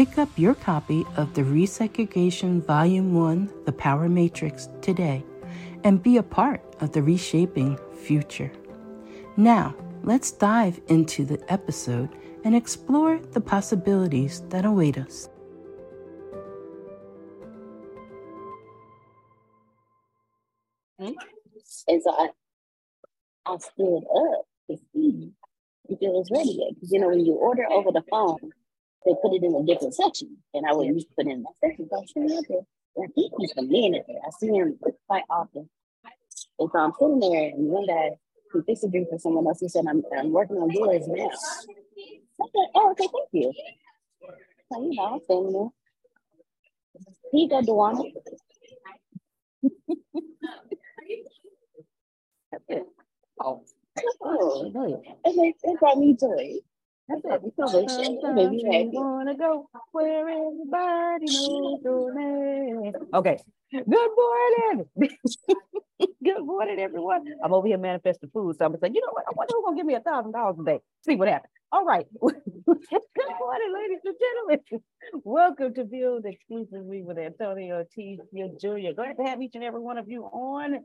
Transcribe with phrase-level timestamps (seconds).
[0.00, 5.22] Pick up your copy of the Resegregation Volume 1 The Power Matrix today
[5.84, 8.50] and be a part of the reshaping future.
[9.36, 12.08] Now, let's dive into the episode
[12.44, 15.28] and explore the possibilities that await us.
[20.98, 21.14] And
[22.02, 22.28] so I,
[23.44, 25.30] I stood up to see
[25.90, 26.74] if it was ready yet.
[26.76, 28.50] Because, you know, when you order over the phone,
[29.06, 30.36] they put it in a different section.
[30.54, 31.88] And I would to put it in that section.
[31.90, 32.62] So I'm sitting up there.
[32.96, 34.20] And I think he's a minute there.
[34.26, 34.78] I see him
[35.08, 35.68] quite often.
[36.58, 38.12] And so I'm sitting there, and one day
[38.52, 39.60] he fixed a drink for someone else.
[39.60, 41.30] He said, I'm, I'm working on yours now.
[42.42, 43.52] I said, oh, okay, thank you.
[44.72, 45.68] So, you know, I'm standing there.
[47.32, 48.04] Here you go, Dewana.
[52.52, 52.84] That's it.
[53.40, 53.64] Oh.
[54.22, 54.72] Oh,
[55.24, 56.54] it, it brought me joy.
[57.10, 57.42] That's it.
[57.42, 58.90] We Maybe happy.
[58.94, 62.94] Wanna go where everybody knows your name.
[63.12, 63.38] Okay.
[63.72, 64.86] Good morning.
[66.24, 67.24] Good morning, everyone.
[67.44, 69.24] I'm over here manifesting food, so I'm gonna say, you know what?
[69.28, 70.80] I wonder who's gonna give me a thousand dollars a day.
[71.06, 71.52] See what happens.
[71.70, 72.04] All right.
[72.20, 72.34] Good
[73.38, 74.82] morning, ladies and gentlemen.
[75.22, 78.18] Welcome to Build Exclusively with Antonio T.
[78.34, 78.92] Jr.
[78.96, 80.80] Glad to have each and every one of you on.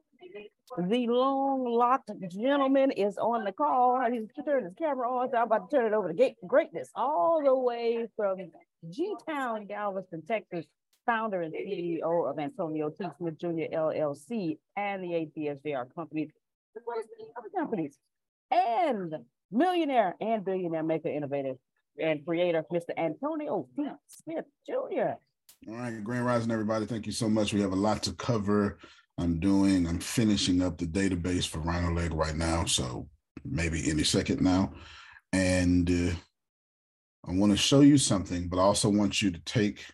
[0.77, 3.99] The long locked gentleman is on the call.
[4.11, 7.41] He's turning his camera on, so I'm about to turn it over to Greatness, all
[7.43, 8.37] the way from
[8.89, 10.65] G Town, Galveston, Texas.
[11.05, 13.05] Founder and CEO of Antonio T.
[13.17, 13.73] Smith Jr.
[13.73, 16.29] LLC and the ATSJR companies,
[17.55, 17.97] companies.
[18.51, 19.15] And
[19.51, 21.53] millionaire and billionaire maker, innovator,
[21.99, 22.97] and creator, Mr.
[22.97, 23.67] Antonio.
[24.07, 25.15] Smith Jr.
[25.67, 26.85] All right, Grand Rising, everybody.
[26.85, 27.53] Thank you so much.
[27.53, 28.77] We have a lot to cover.
[29.17, 32.65] I'm doing, I'm finishing up the database for RhinoLeg right now.
[32.65, 33.07] So
[33.43, 34.73] maybe any second now.
[35.31, 36.15] And uh,
[37.27, 39.85] I want to show you something, but I also want you to take,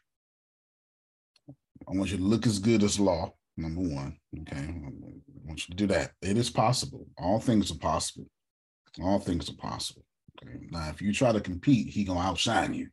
[1.91, 4.17] I want you to look as good as law, number one.
[4.41, 4.57] Okay.
[4.57, 6.11] I want you to do that.
[6.21, 7.05] It is possible.
[7.17, 8.27] All things are possible.
[9.01, 10.05] All things are possible.
[10.41, 10.57] Okay.
[10.69, 12.87] Now, if you try to compete, he gonna outshine you.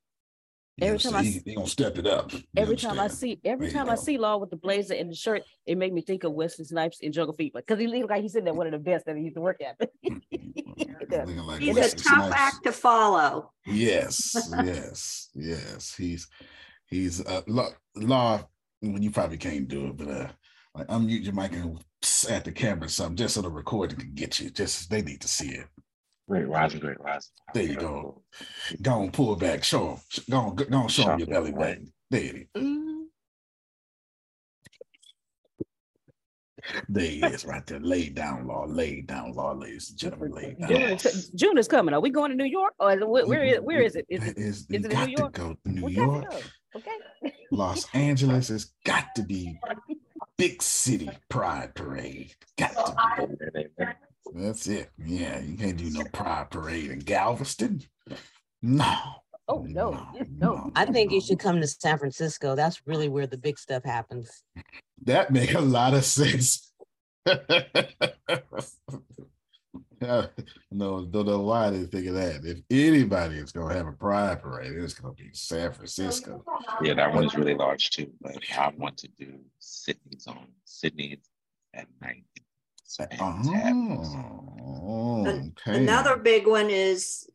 [0.76, 2.32] you every time I he, he, gonna step it up.
[2.56, 5.44] Every time I see, every time I see Law with the blazer and the shirt,
[5.64, 8.32] it made me think of Wesley Snipes in Jungle Fever because he look like he's
[8.32, 9.78] sitting there one of the best that he used to work at.
[11.46, 13.52] like he's a tough act to follow.
[13.64, 15.94] Yes, yes, yes.
[15.96, 16.28] He's
[16.88, 18.44] he's uh, law, law.
[18.82, 20.28] Well, you probably can't do it, but uh,
[20.74, 21.78] like unmute your mic and
[22.30, 24.50] at the camera or something just so the recording can get you.
[24.50, 25.66] Just they need to see it.
[26.28, 27.30] Great rising, great rising.
[27.54, 28.22] There you go.
[28.82, 29.64] Go on, pull back.
[29.64, 29.98] Show him.
[30.30, 31.92] Go on, go on show him your belly button.
[32.10, 32.74] There it is.
[36.88, 37.80] There he is right there.
[37.80, 40.32] Laid down law, laid down law, ladies and gentlemen.
[40.32, 40.70] Laid down.
[40.70, 41.28] Yes.
[41.30, 41.94] June is coming.
[41.94, 42.74] Are we going to New York?
[42.78, 44.04] Or is it, where, where, is, where is it?
[44.10, 45.32] Is it, is, is it New York?
[45.34, 46.26] To go to New we York.
[46.76, 46.90] Okay.
[47.50, 49.58] Los Angeles has got to be
[50.36, 52.34] big city pride parade.
[52.56, 53.66] Got to be.
[54.34, 54.90] That's it.
[54.98, 57.82] Yeah, you can't do no pride parade in Galveston.
[58.62, 58.96] No.
[59.50, 60.70] Oh no, no, no.
[60.76, 62.54] I think you should come to San Francisco.
[62.54, 64.42] That's really where the big stuff happens.
[65.04, 66.70] That make a lot of sense.
[70.70, 72.44] no, don't know why they think of that.
[72.44, 76.44] If anybody is gonna have a pride parade, it's gonna be San Francisco.
[76.82, 78.12] Yeah, that one's really large too.
[78.20, 81.20] But I want to do Sydney's on Sydney
[81.74, 82.24] at night.
[83.20, 85.76] Oh, okay.
[85.76, 87.28] Another big one is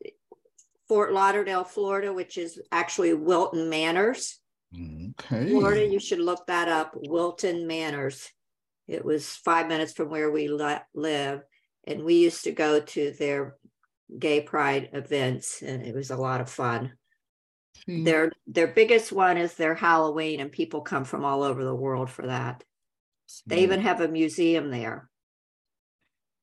[0.88, 4.40] Fort Lauderdale, Florida, which is actually Wilton Manors.
[4.74, 5.50] Okay.
[5.50, 6.92] Florida, you should look that up.
[6.94, 8.30] Wilton Manors.
[8.88, 11.42] It was five minutes from where we live,
[11.86, 13.56] and we used to go to their
[14.18, 16.92] gay pride events, and it was a lot of fun.
[17.86, 18.04] Hmm.
[18.04, 22.10] Their their biggest one is their Halloween, and people come from all over the world
[22.10, 22.64] for that.
[23.46, 25.08] They even have a museum there.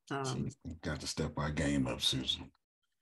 [0.09, 0.49] Um,
[0.81, 2.51] got to step our game up, Susan.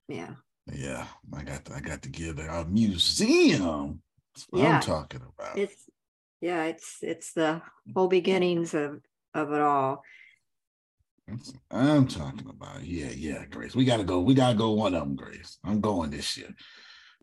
[0.07, 0.35] Yeah.
[0.71, 4.01] Yeah, I got to, I got to give a museum.
[4.35, 4.75] That's what yeah.
[4.75, 5.57] I'm talking about.
[5.57, 5.89] It's
[6.41, 7.61] yeah, it's it's the
[7.95, 9.01] whole beginnings of
[9.33, 10.03] of it all.
[11.71, 12.83] I'm talking about.
[12.83, 13.75] Yeah, yeah, Grace.
[13.75, 14.19] We gotta go.
[14.21, 15.57] We gotta go one of them, Grace.
[15.63, 16.53] I'm going this year.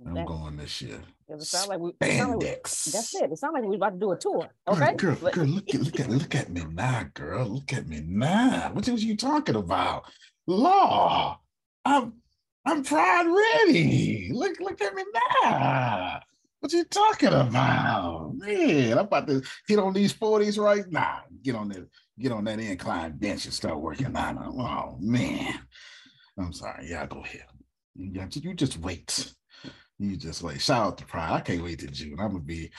[0.06, 1.00] I'm going this year.
[1.28, 2.38] It sound like we, Spandex.
[2.38, 3.32] Like we, that's it.
[3.32, 4.48] It sounds like we're about to do a tour.
[4.68, 4.94] Okay.
[4.94, 7.46] Girl, girl, girl, look at look at look at me now, girl.
[7.46, 8.70] Look at me now.
[8.72, 10.04] What was you talking about?
[10.46, 11.40] Law.
[11.84, 12.14] I'm
[12.64, 14.30] I'm pride ready.
[14.32, 15.04] Look, look at me
[15.42, 16.20] now.
[16.60, 18.34] What you talking about?
[18.34, 21.20] Man, I'm about to get on these 40s right now.
[21.42, 21.86] Get on that,
[22.18, 24.60] get on that incline bench and start working on them.
[24.60, 25.54] Oh man.
[26.38, 26.88] I'm sorry.
[26.88, 27.44] Yeah, go ahead.
[27.94, 29.32] Yeah, you just wait.
[29.98, 30.60] You just wait.
[30.60, 31.32] Shout out to Pride.
[31.32, 32.18] I can't wait to June.
[32.20, 32.70] I'm gonna be,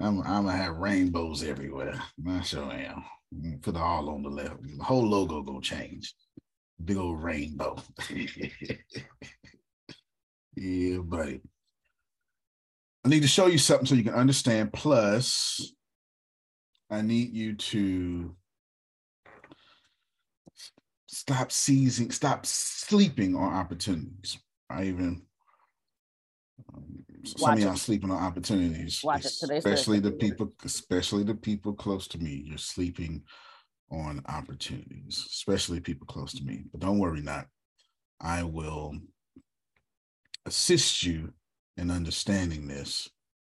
[0.00, 2.00] I'm, I'm gonna have rainbows everywhere.
[2.28, 3.04] I sure am.
[3.34, 4.56] Mm, put it all on the left.
[4.62, 6.14] The whole logo gonna change
[6.84, 7.76] big old rainbow.
[10.56, 11.40] yeah, buddy.
[13.04, 14.72] I need to show you something so you can understand.
[14.72, 15.72] Plus,
[16.90, 18.34] I need you to
[21.08, 24.38] stop seizing, stop sleeping on opportunities.
[24.70, 25.22] I even
[26.74, 32.06] um, some of y'all sleeping on opportunities, Watch especially the people, especially the people close
[32.08, 32.42] to me.
[32.46, 33.22] You're sleeping
[33.90, 36.64] on opportunities, especially people close to me.
[36.70, 37.46] But don't worry not.
[38.20, 38.94] I will
[40.46, 41.32] assist you
[41.76, 43.08] in understanding this.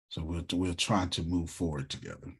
[0.09, 2.33] So we'll we'll try to move forward together.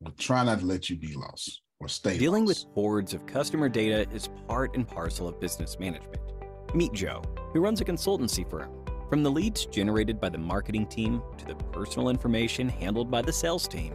[0.00, 2.18] We'll try not to let you be lost or stay.
[2.18, 6.20] Dealing with hordes of customer data is part and parcel of business management.
[6.74, 7.22] Meet Joe,
[7.52, 8.70] who runs a consultancy firm.
[9.08, 13.32] From the leads generated by the marketing team to the personal information handled by the
[13.32, 13.94] sales team,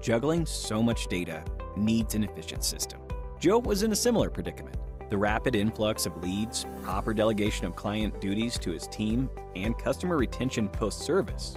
[0.00, 1.44] juggling so much data
[1.76, 3.00] needs an efficient system.
[3.38, 4.76] Joe was in a similar predicament.
[5.10, 10.16] The rapid influx of leads, proper delegation of client duties to his team, and customer
[10.16, 11.56] retention post service.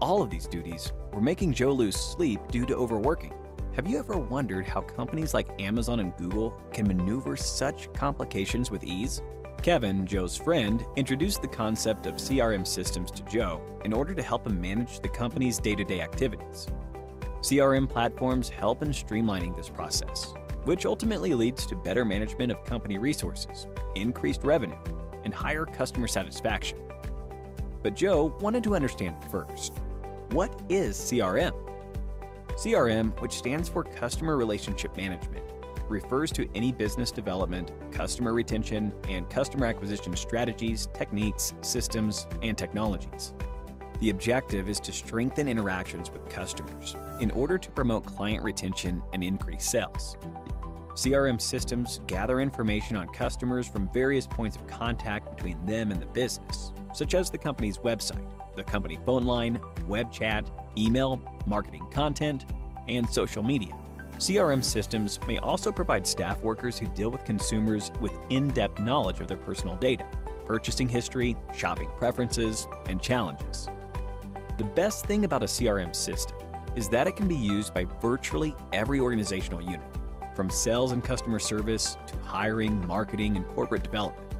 [0.00, 3.32] All of these duties were making Joe lose sleep due to overworking.
[3.74, 8.84] Have you ever wondered how companies like Amazon and Google can maneuver such complications with
[8.84, 9.22] ease?
[9.62, 14.46] Kevin, Joe's friend, introduced the concept of CRM systems to Joe in order to help
[14.46, 16.66] him manage the company's day to day activities.
[17.40, 22.98] CRM platforms help in streamlining this process, which ultimately leads to better management of company
[22.98, 24.76] resources, increased revenue,
[25.24, 26.76] and higher customer satisfaction.
[27.82, 29.72] But Joe wanted to understand first
[30.32, 31.71] what is CRM?
[32.56, 35.44] CRM, which stands for Customer Relationship Management,
[35.88, 43.34] refers to any business development, customer retention, and customer acquisition strategies, techniques, systems, and technologies.
[44.00, 49.22] The objective is to strengthen interactions with customers in order to promote client retention and
[49.22, 50.16] increase sales.
[50.94, 56.06] CRM systems gather information on customers from various points of contact between them and the
[56.06, 62.46] business, such as the company's website, the company phone line, web chat, email, marketing content,
[62.88, 63.72] and social media.
[64.18, 69.20] CRM systems may also provide staff workers who deal with consumers with in depth knowledge
[69.20, 70.06] of their personal data,
[70.46, 73.68] purchasing history, shopping preferences, and challenges.
[74.58, 76.36] The best thing about a CRM system
[76.76, 79.80] is that it can be used by virtually every organizational unit,
[80.34, 84.31] from sales and customer service to hiring, marketing, and corporate development.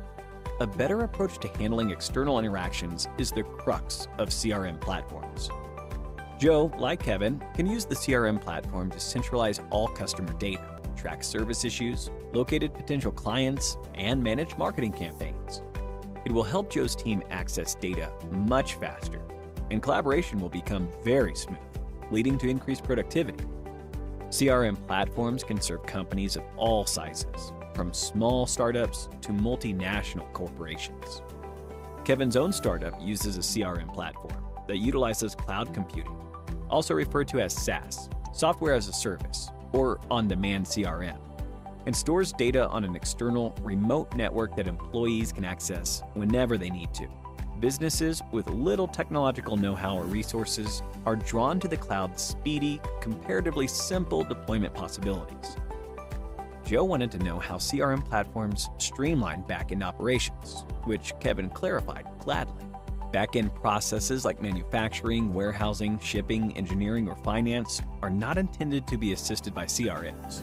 [0.62, 5.50] A better approach to handling external interactions is the crux of CRM platforms.
[6.38, 11.64] Joe, like Kevin, can use the CRM platform to centralize all customer data, track service
[11.64, 15.62] issues, locate potential clients, and manage marketing campaigns.
[16.24, 19.20] It will help Joe's team access data much faster,
[19.72, 21.58] and collaboration will become very smooth,
[22.12, 23.44] leading to increased productivity.
[24.28, 31.22] CRM platforms can serve companies of all sizes, from small startups to multinational corporations.
[32.04, 36.16] Kevin's own startup uses a CRM platform that utilizes cloud computing,
[36.68, 41.18] also referred to as SaaS, software as a service, or on demand CRM,
[41.86, 46.92] and stores data on an external, remote network that employees can access whenever they need
[46.94, 47.08] to.
[47.60, 53.68] Businesses with little technological know how or resources are drawn to the cloud's speedy, comparatively
[53.68, 55.56] simple deployment possibilities.
[56.72, 62.64] Joe wanted to know how CRM platforms streamline backend operations, which Kevin clarified gladly.
[63.12, 69.54] Backend processes like manufacturing, warehousing, shipping, engineering, or finance are not intended to be assisted
[69.54, 70.40] by CRMs.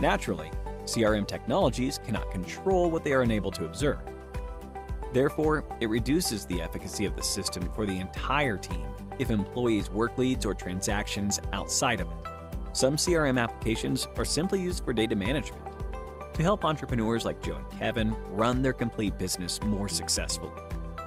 [0.00, 0.50] Naturally,
[0.84, 4.00] CRM technologies cannot control what they are unable to observe.
[5.14, 8.84] Therefore, it reduces the efficacy of the system for the entire team
[9.18, 12.23] if employees work leads or transactions outside of it.
[12.74, 15.62] Some CRM applications are simply used for data management
[16.34, 20.50] to help entrepreneurs like Joe and Kevin run their complete business more successfully.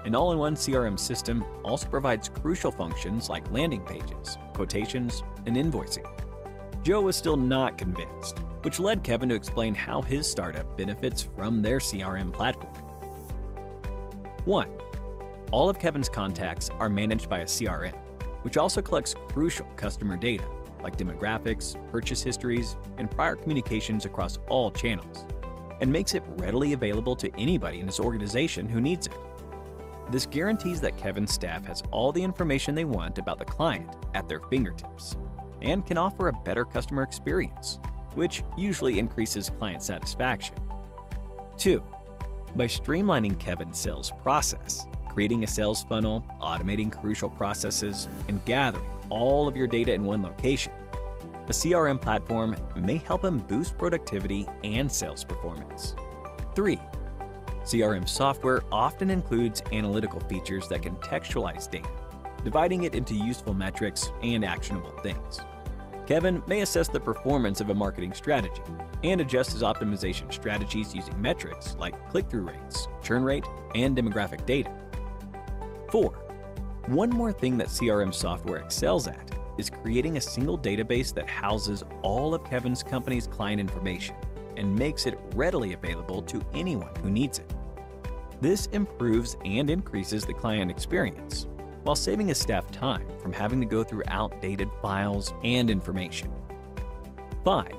[0.06, 5.58] An all in one CRM system also provides crucial functions like landing pages, quotations, and
[5.58, 6.10] invoicing.
[6.84, 11.62] Joe was still not convinced, which led Kevin to explain how his startup benefits from
[11.62, 12.74] their CRM platform.
[14.46, 14.70] 1.
[15.52, 17.98] All of Kevin's contacts are managed by a CRM,
[18.44, 20.46] which also collects crucial customer data
[20.82, 25.26] like demographics, purchase histories, and prior communications across all channels,
[25.82, 29.14] and makes it readily available to anybody in his organization who needs it.
[30.10, 34.30] This guarantees that Kevin's staff has all the information they want about the client at
[34.30, 35.18] their fingertips
[35.62, 37.80] and can offer a better customer experience,
[38.16, 40.56] which usually increases client satisfaction.
[41.58, 41.84] 2.
[42.56, 49.48] By streamlining Kevin's sales process, creating a sales funnel, automating crucial processes, and gathering all
[49.48, 50.74] of your data in one location,
[51.48, 55.96] a CRM platform may help him boost productivity and sales performance.
[56.56, 56.80] 3.
[57.64, 61.90] CRM software often includes analytical features that contextualize data,
[62.44, 65.40] dividing it into useful metrics and actionable things.
[66.06, 68.62] Kevin may assess the performance of a marketing strategy
[69.04, 73.46] and adjust his optimization strategies using metrics like click through rates, churn rate,
[73.76, 74.72] and demographic data.
[75.92, 76.27] 4.
[76.88, 81.84] One more thing that CRM software excels at is creating a single database that houses
[82.02, 84.16] all of Kevin's company's client information
[84.56, 87.54] and makes it readily available to anyone who needs it.
[88.40, 91.48] This improves and increases the client experience
[91.84, 96.32] while saving his staff time from having to go through outdated files and information.
[97.44, 97.70] 5.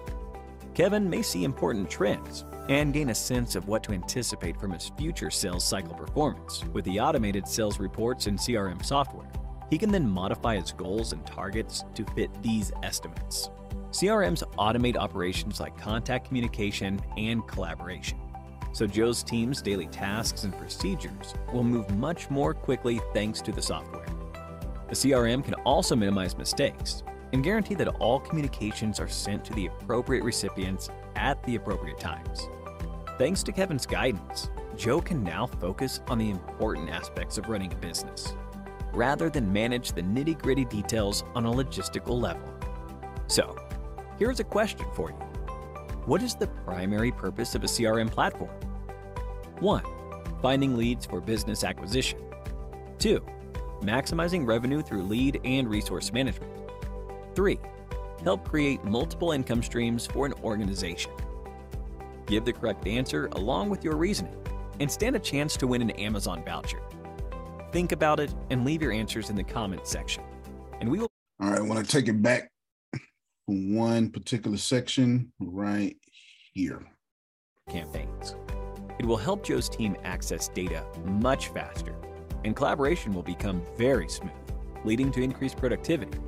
[0.75, 4.91] Kevin may see important trends and gain a sense of what to anticipate from his
[4.99, 9.31] future sales cycle performance with the automated sales reports and CRM software.
[9.71, 13.51] He can then modify his goals and targets to fit these estimates.
[13.91, 18.19] CRMs automate operations like contact communication and collaboration.
[18.73, 23.63] So Joe's team's daily tasks and procedures will move much more quickly thanks to the
[23.63, 24.07] software.
[24.89, 29.67] The CRM can also minimize mistakes and guarantee that all communications are sent to the
[29.67, 32.49] appropriate recipients at the appropriate times.
[33.19, 37.77] Thanks to Kevin's guidance, Joe can now focus on the important aspects of running a
[37.77, 38.33] business,
[38.93, 42.49] rather than manage the nitty gritty details on a logistical level.
[43.27, 43.59] So,
[44.21, 45.17] here's a question for you
[46.07, 48.55] What is the primary purpose of a CRM platform?
[49.59, 49.83] 1.
[50.41, 52.21] Finding leads for business acquisition.
[53.01, 53.21] 2.
[53.81, 56.53] Maximizing revenue through lead and resource management.
[57.35, 57.59] 3.
[58.23, 61.11] Help create multiple income streams for an organization.
[62.28, 64.37] Give the correct answer along with your reasoning
[64.80, 66.82] and stand a chance to win an Amazon voucher.
[67.73, 70.23] Think about it and leave your answers in the comments section.
[70.80, 71.08] And we will.
[71.40, 72.50] All right, I want to take it back
[72.94, 73.00] to
[73.49, 75.97] one particular section right
[76.52, 76.82] here.
[77.70, 78.37] Campaigns.
[78.99, 81.94] It will help Joe's team access data much faster,
[82.44, 84.32] and collaboration will become very smooth,
[84.85, 86.18] leading to increased productivity.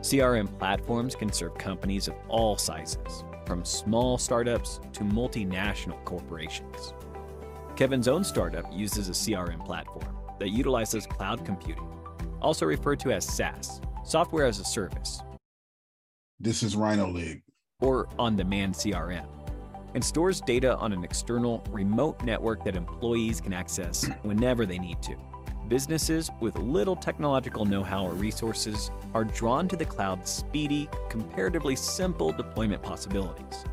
[0.00, 6.92] CRM platforms can serve companies of all sizes, from small startups to multinational corporations.
[7.76, 11.88] Kevin's own startup uses a CRM platform that utilizes cloud computing,
[12.42, 15.22] also referred to as SaaS, software as a service.
[16.40, 17.42] This is Rhino League.
[17.80, 19.26] Or on demand CRM,
[19.94, 25.00] and stores data on an external remote network that employees can access whenever they need
[25.02, 25.16] to.
[25.68, 31.74] Businesses with little technological know how or resources are drawn to the cloud's speedy, comparatively
[31.74, 33.64] simple deployment possibilities.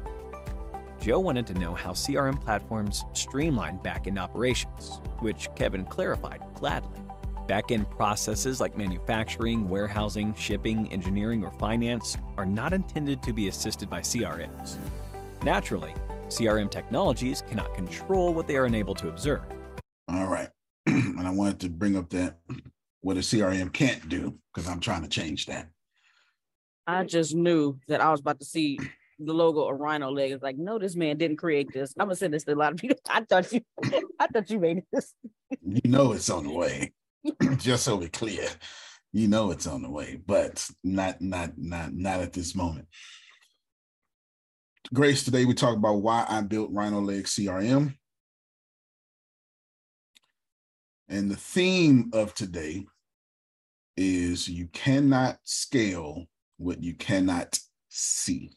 [0.99, 6.99] Joe wanted to know how CRM platforms streamline backend operations, which Kevin clarified gladly.
[7.47, 13.87] Backend processes like manufacturing, warehousing, shipping, engineering, or finance are not intended to be assisted
[13.89, 14.77] by CRMs.
[15.43, 15.93] Naturally,
[16.27, 19.43] CRM technologies cannot control what they are unable to observe.
[20.07, 20.49] All right.
[20.85, 22.39] and I wanted to bring up that
[23.01, 25.69] what a CRM can't do because I'm trying to change that.
[26.87, 28.79] I just knew that I was about to see
[29.19, 30.31] the logo of RhinoLeg.
[30.31, 31.93] It's like, no, this man didn't create this.
[31.99, 32.97] I'm gonna send this to a lot of people.
[33.09, 33.61] I thought you,
[34.19, 35.13] I thought you made this.
[35.61, 36.93] You know it's on the way.
[37.57, 38.47] Just so we're clear,
[39.13, 42.87] you know it's on the way, but not not not not at this moment.
[44.93, 47.95] Grace, today we talk about why I built RhinoLeg CRM.
[51.13, 52.87] And the theme of today
[53.95, 56.25] is you cannot scale
[56.57, 58.49] what you cannot see.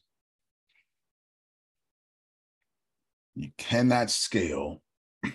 [3.34, 4.80] You cannot scale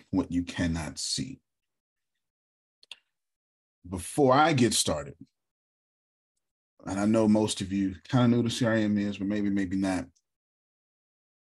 [0.09, 1.39] what you cannot see.
[3.87, 5.13] Before I get started,
[6.87, 9.77] and I know most of you kind of know the CRM is, but maybe, maybe
[9.77, 10.05] not.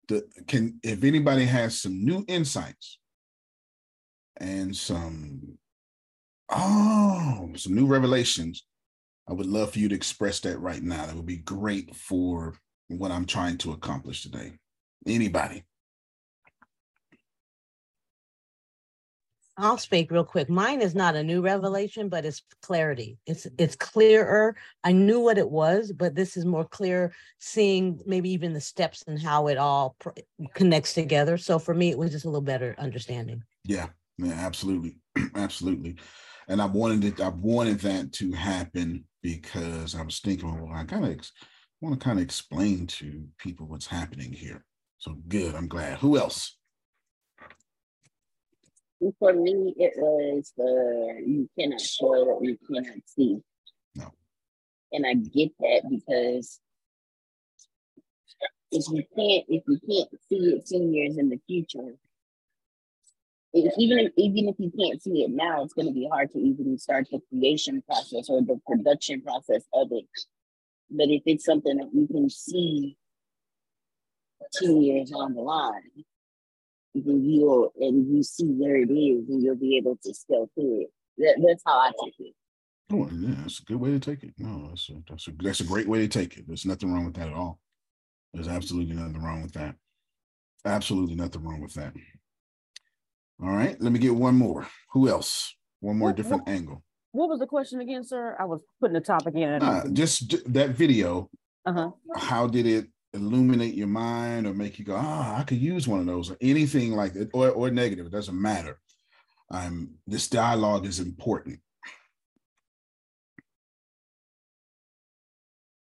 [0.10, 3.00] The, can if anybody has some new insights
[4.42, 5.58] and some
[6.52, 8.66] oh some new revelations,
[9.28, 11.06] I would love for you to express that right now.
[11.06, 12.56] That would be great for
[12.88, 14.54] what I'm trying to accomplish today.
[15.06, 15.64] Anybody?
[19.62, 20.50] I'll speak real quick.
[20.50, 23.18] Mine is not a new revelation, but it's clarity.
[23.26, 24.56] It's it's clearer.
[24.86, 29.04] I knew what it was, but this is more clear, seeing maybe even the steps
[29.06, 30.12] and how it all pr-
[30.54, 31.38] connects together.
[31.38, 33.44] So for me, it was just a little better understanding.
[33.66, 33.88] Yeah,
[34.18, 34.96] yeah, absolutely,
[35.36, 35.98] absolutely.
[36.50, 37.22] And I wanted it.
[37.22, 41.32] I wanted that to happen because I was thinking, well, I kind of ex-
[41.80, 44.66] want to kind of explain to people what's happening here.
[44.98, 45.54] So good.
[45.54, 46.00] I'm glad.
[46.00, 46.58] Who else?
[49.20, 53.38] For me, it was the you cannot show what you cannot see.
[53.96, 54.12] No.
[54.92, 56.60] And I get that because
[58.72, 61.96] if you can't if you can't see it 10 years in the future,
[63.54, 66.32] if, even if even if you can't see it now, it's going to be hard
[66.34, 70.06] to even start the creation process or the production process of it.
[70.92, 72.98] But if it's something that you can see
[74.54, 75.82] 10 years on the line,
[76.96, 80.82] then you'll and you see where it is and you'll be able to scale through
[80.82, 80.92] it.
[81.18, 82.34] That, that's how I take it.
[82.92, 84.34] Oh, yeah, that's a good way to take it.
[84.38, 86.46] No, that's a, that's a that's a great way to take it.
[86.48, 87.60] There's nothing wrong with that at all.
[88.34, 89.76] There's absolutely nothing wrong with that.
[90.66, 91.94] Absolutely nothing wrong with that.
[93.42, 94.68] All right, let me get one more.
[94.92, 95.56] Who else?
[95.80, 96.84] One more What- different what- angle.
[97.12, 98.36] What was the question again, sir?
[98.40, 99.64] I was putting the topic in.
[99.64, 101.30] Uh, just j- that video.
[101.66, 101.92] Uh huh.
[102.16, 106.00] How did it illuminate your mind or make you go, ah, I could use one
[106.00, 108.06] of those or anything like that, or or negative?
[108.06, 108.80] It doesn't matter.
[109.50, 111.60] Um, this dialogue is important.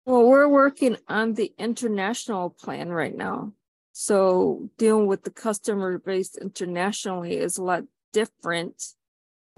[0.05, 3.53] Well, we're working on the international plan right now.
[4.01, 7.83] So dealing with the customer base internationally is a lot
[8.13, 8.81] different,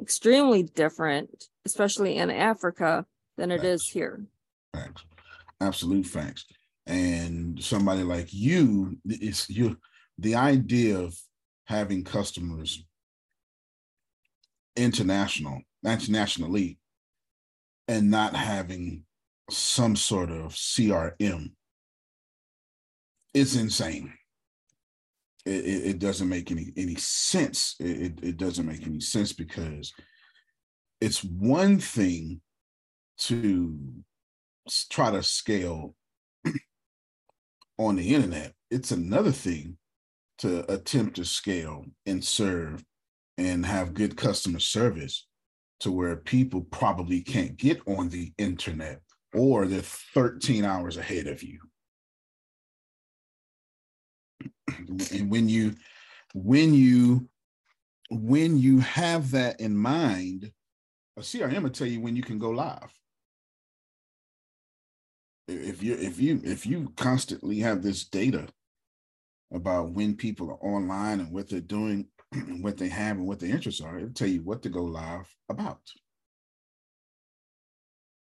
[0.01, 3.05] extremely different, especially in Africa
[3.37, 3.93] than it is Facts.
[3.93, 4.25] here.
[4.73, 5.03] Facts,
[5.61, 6.45] absolute facts.
[6.87, 9.77] And somebody like you, it's you.
[10.17, 11.15] The idea of
[11.65, 12.83] having customers
[14.75, 16.79] international, that's nationally,
[17.87, 19.03] and not having
[19.51, 21.51] some sort of CRM,
[23.35, 24.13] it's insane.
[25.45, 27.75] It, it, doesn't make any any sense.
[27.79, 29.91] It, it doesn't make any sense because
[30.99, 32.41] it's one thing
[33.19, 33.77] to
[34.89, 35.95] try to scale
[37.79, 38.53] on the internet.
[38.69, 39.77] It's another thing
[40.39, 42.83] to attempt to scale and serve
[43.37, 45.27] and have good customer service
[45.79, 49.01] to where people probably can't get on the internet
[49.33, 51.59] or they're 13 hours ahead of you.
[55.11, 55.75] And when you
[56.33, 57.27] when you
[58.09, 60.51] when you have that in mind,
[61.17, 62.91] a CRM will tell you when you can go live.
[65.47, 68.47] If you if you if you constantly have this data
[69.53, 73.39] about when people are online and what they're doing, and what they have and what
[73.39, 75.81] their interests are, it'll tell you what to go live about.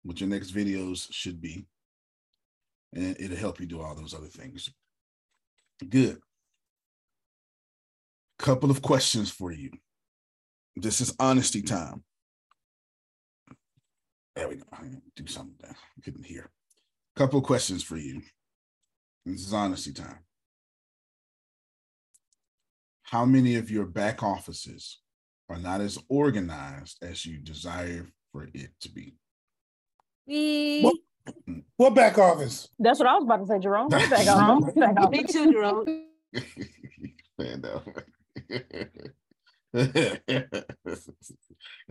[0.03, 1.67] What your next videos should be.
[2.93, 4.71] And it'll help you do all those other things.
[5.89, 6.21] Good.
[8.41, 9.71] Couple of questions for you.
[10.75, 12.03] This is honesty time.
[14.35, 14.65] There we go.
[15.15, 15.77] Do something there.
[15.77, 16.51] I couldn't hear.
[17.17, 18.23] Couple of questions for you.
[19.27, 20.21] This is honesty time.
[23.03, 25.01] How many of your back offices
[25.51, 29.17] are not as organized as you desire for it to be?
[30.27, 30.91] Me.
[31.77, 32.69] What back office?
[32.79, 33.89] That's what I was about to say, Jerome.
[33.89, 34.09] What?
[34.75, 35.11] Back office.
[35.11, 35.85] Me too, Jerome.
[37.39, 37.83] Man, no.
[39.73, 40.51] It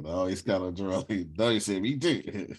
[0.05, 1.03] always kind of draw.
[1.37, 2.53] No, you said me too.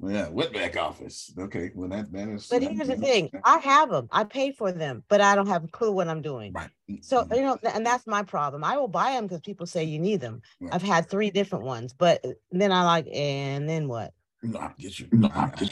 [0.00, 1.32] yeah, what back office?
[1.38, 2.48] Okay, well that that is.
[2.48, 4.08] But here's the thing: I have them.
[4.12, 6.52] I pay for them, but I don't have a clue what I'm doing.
[6.52, 6.70] Right.
[7.00, 8.62] So you know, and that's my problem.
[8.62, 10.42] I will buy them because people say you need them.
[10.60, 10.74] Right.
[10.74, 14.12] I've had three different ones, but uh, then I like, and then what?
[14.42, 15.08] No, I get you.
[15.12, 15.70] No, I, I,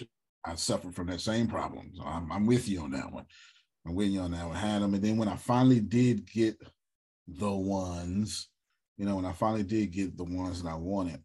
[0.52, 1.90] I suffer from that same problem.
[1.94, 3.26] So I'm, I'm with you on that one.
[3.86, 4.56] I'm with you on that one.
[4.56, 6.56] I Had them, and then when I finally did get
[7.28, 8.48] the ones,
[8.96, 11.22] you know, when I finally did get the ones that I wanted,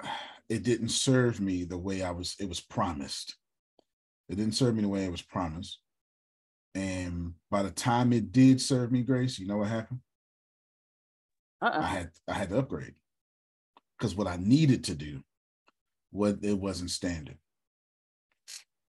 [0.48, 2.36] it didn't serve me the way I was.
[2.40, 3.36] It was promised.
[4.28, 5.80] It didn't serve me the way it was promised.
[6.74, 10.00] And by the time it did serve me, Grace, you know what happened?
[11.62, 11.80] Uh-uh.
[11.80, 12.94] I had I had to upgrade
[13.98, 15.22] because what I needed to do,
[16.10, 17.38] what it wasn't standard.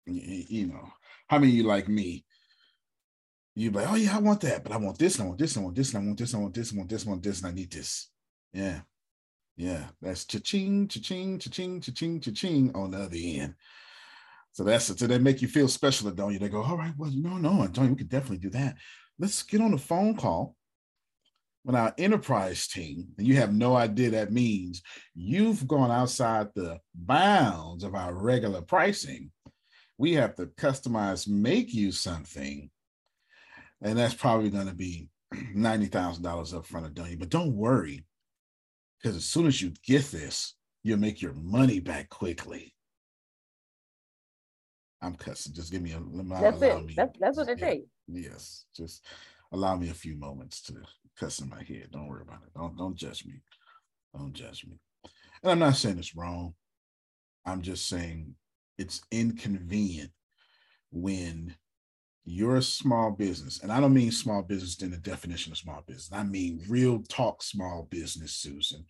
[0.07, 0.89] Y- You know,
[1.29, 2.25] how many of you like me?
[3.59, 5.39] You be like, oh yeah, I want that, but I want this, and I want
[5.39, 6.81] this, and I want this, and I want this, and I want this, and I
[6.81, 8.11] want this, I want this, and I need this.
[8.53, 8.81] Yeah,
[9.57, 13.55] yeah, that's cha-ching, cha-ching, cha-ching, cha-ching, cha-ching on the other end.
[14.53, 14.99] So that's it.
[14.99, 16.39] So they make you feel special, don't you?
[16.39, 18.77] They go, all right, well, no, no, Antonio, we could definitely do that.
[19.19, 20.55] Let's get on a phone call
[21.65, 24.83] with our enterprise team, and you have no idea that means
[25.15, 29.31] you've gone outside the bounds of our regular pricing.
[29.97, 32.71] We have to customize, make you something,
[33.83, 35.09] and that's probably going to be
[35.55, 37.17] ninety thousand dollars up front of done.
[37.19, 38.05] But don't worry,
[39.01, 42.75] because as soon as you get this, you'll make your money back quickly.
[45.03, 45.53] I'm cussing.
[45.55, 46.01] Just give me a.
[46.41, 46.87] That's allow it.
[46.87, 47.67] me- That's that's what it yeah.
[47.71, 47.87] takes.
[48.09, 49.05] Yes, just
[49.53, 50.75] allow me a few moments to
[51.19, 51.89] cuss in my head.
[51.93, 52.53] Don't worry about it.
[52.55, 53.43] Don't don't judge me.
[54.17, 54.79] Don't judge me.
[55.43, 56.55] And I'm not saying it's wrong.
[57.45, 58.35] I'm just saying
[58.79, 60.11] it's inconvenient
[60.91, 61.55] when
[62.27, 65.83] you're a small business, and I don't mean small business in the definition of small
[65.87, 66.11] business.
[66.13, 68.85] I mean real talk small business, Susan.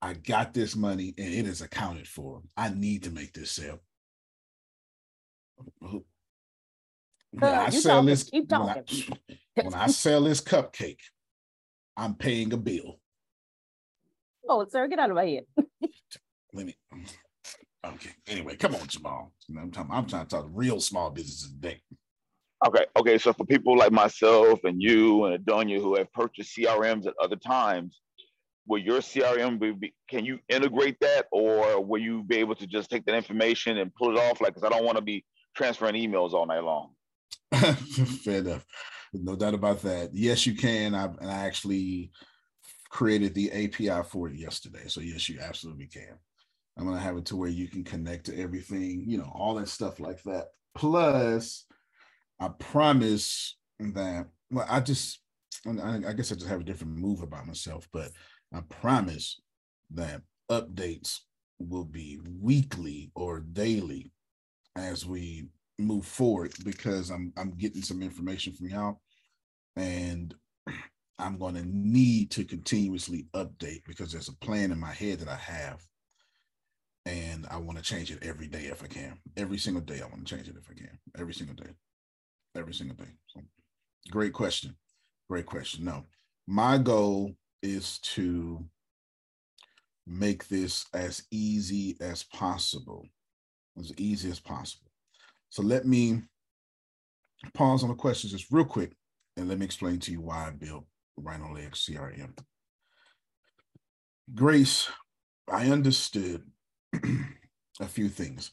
[0.00, 2.42] I got this money and it is accounted for.
[2.56, 3.78] I need to make this sale.
[5.78, 8.82] When I sell this, when I,
[9.54, 10.98] when I sell this cupcake,
[11.96, 12.98] I'm paying a bill.
[14.48, 15.44] Oh, sir, get out of my head.
[16.52, 16.76] Let me.
[17.86, 18.10] Okay.
[18.26, 19.32] Anyway, come on, Jamal.
[19.56, 19.92] I'm talking.
[19.92, 21.80] I'm trying to talk real small businesses today.
[22.66, 23.18] Okay, okay.
[23.18, 27.36] So for people like myself and you and Adonia who have purchased CRMs at other
[27.36, 28.00] times,
[28.66, 32.90] will your CRM be, can you integrate that, or will you be able to just
[32.90, 34.40] take that information and pull it off?
[34.40, 35.24] Like, because I don't want to be
[35.56, 36.90] transferring emails all night long.
[37.52, 38.64] Fair enough.
[39.12, 40.10] No doubt about that.
[40.12, 40.94] Yes, you can.
[40.94, 42.12] I and I actually
[42.88, 44.84] created the API for it yesterday.
[44.86, 46.18] So yes, you absolutely can.
[46.78, 49.68] I'm gonna have it to where you can connect to everything, you know, all that
[49.68, 50.48] stuff like that.
[50.74, 51.66] Plus,
[52.42, 54.26] I promise that.
[54.50, 55.20] Well, I just,
[55.66, 58.10] I, I guess I just have a different move about myself, but
[58.52, 59.40] I promise
[59.92, 61.20] that updates
[61.60, 64.10] will be weekly or daily
[64.76, 65.46] as we
[65.78, 69.00] move forward because I'm I'm getting some information from y'all
[69.76, 70.34] and
[71.18, 75.28] I'm going to need to continuously update because there's a plan in my head that
[75.28, 75.80] I have
[77.06, 79.18] and I want to change it every day if I can.
[79.36, 80.98] Every single day I want to change it if I can.
[81.18, 81.70] Every single day.
[82.56, 83.10] Every single day.
[83.28, 83.40] So
[84.10, 84.76] great question.
[85.28, 85.84] Great question.
[85.84, 86.04] No.
[86.46, 88.64] My goal is to
[90.06, 93.06] make this as easy as possible.
[93.78, 94.90] As easy as possible.
[95.48, 96.22] So let me
[97.54, 98.92] pause on the questions just real quick
[99.36, 100.84] and let me explain to you why I built
[101.18, 102.36] RhinoLeg CRM.
[104.34, 104.88] Grace,
[105.50, 106.42] I understood
[107.80, 108.52] a few things.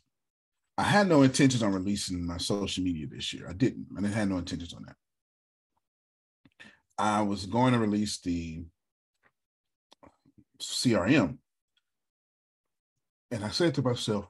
[0.79, 3.49] I had no intentions on releasing my social media this year.
[3.49, 3.87] I didn't.
[3.97, 4.95] I didn't have no intentions on that.
[6.97, 8.63] I was going to release the
[10.61, 11.37] CRM.
[13.29, 14.27] And I said to myself,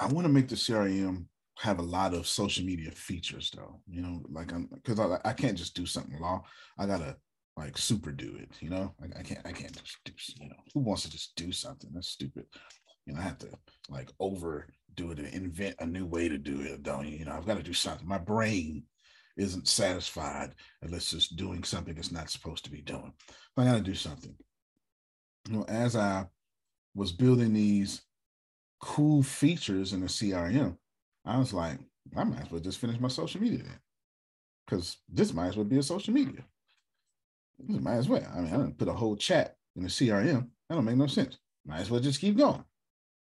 [0.00, 1.26] I want to make the CRM
[1.60, 5.32] have a lot of social media features though, you know, like I'm because I, I
[5.32, 6.42] can't just do something law.
[6.76, 7.16] I gotta
[7.56, 8.94] like super do it, you know.
[9.00, 11.90] I, I can't I can't just do you know who wants to just do something?
[11.94, 12.46] That's stupid.
[13.06, 13.48] You know, I have to
[13.88, 14.10] like
[14.98, 17.18] overdo it and invent a new way to do it, don't you?
[17.18, 18.06] You know, I've got to do something.
[18.06, 18.84] My brain
[19.36, 23.12] isn't satisfied unless it's doing something it's not supposed to be doing.
[23.56, 24.34] I got to do something.
[25.48, 26.26] You know, as I
[26.94, 28.02] was building these
[28.80, 30.76] cool features in the CRM,
[31.24, 31.78] I was like,
[32.16, 33.78] I might as well just finish my social media then.
[34.66, 36.44] Because this might as well be a social media.
[37.58, 38.26] This might as well.
[38.34, 40.48] I mean, I didn't put a whole chat in the CRM.
[40.68, 41.38] That don't make no sense.
[41.66, 42.64] Might as well just keep going.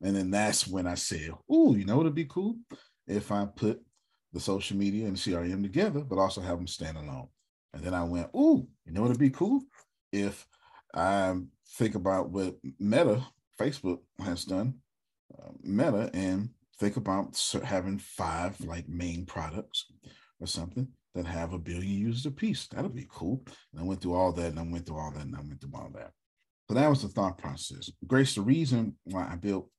[0.02, 2.58] And then that's when I said, "Ooh, you know what'd be cool
[3.08, 3.84] if I put
[4.34, 7.28] the social media and CRM together, but also have them stand alone."
[7.74, 9.64] And then I went, "Ooh, you know what'd be cool
[10.12, 10.48] if
[10.94, 11.36] I
[11.78, 13.26] think about what Meta,
[13.60, 14.76] Facebook has done,
[15.38, 19.92] uh, Meta, and think about having five like main products
[20.40, 22.68] or something that have a billion users a piece.
[22.68, 25.26] That'll be cool." And I went through all that, and I went through all that,
[25.26, 26.14] and I went through all that.
[26.68, 27.90] So that was the thought process.
[28.06, 29.72] Grace, the reason why I built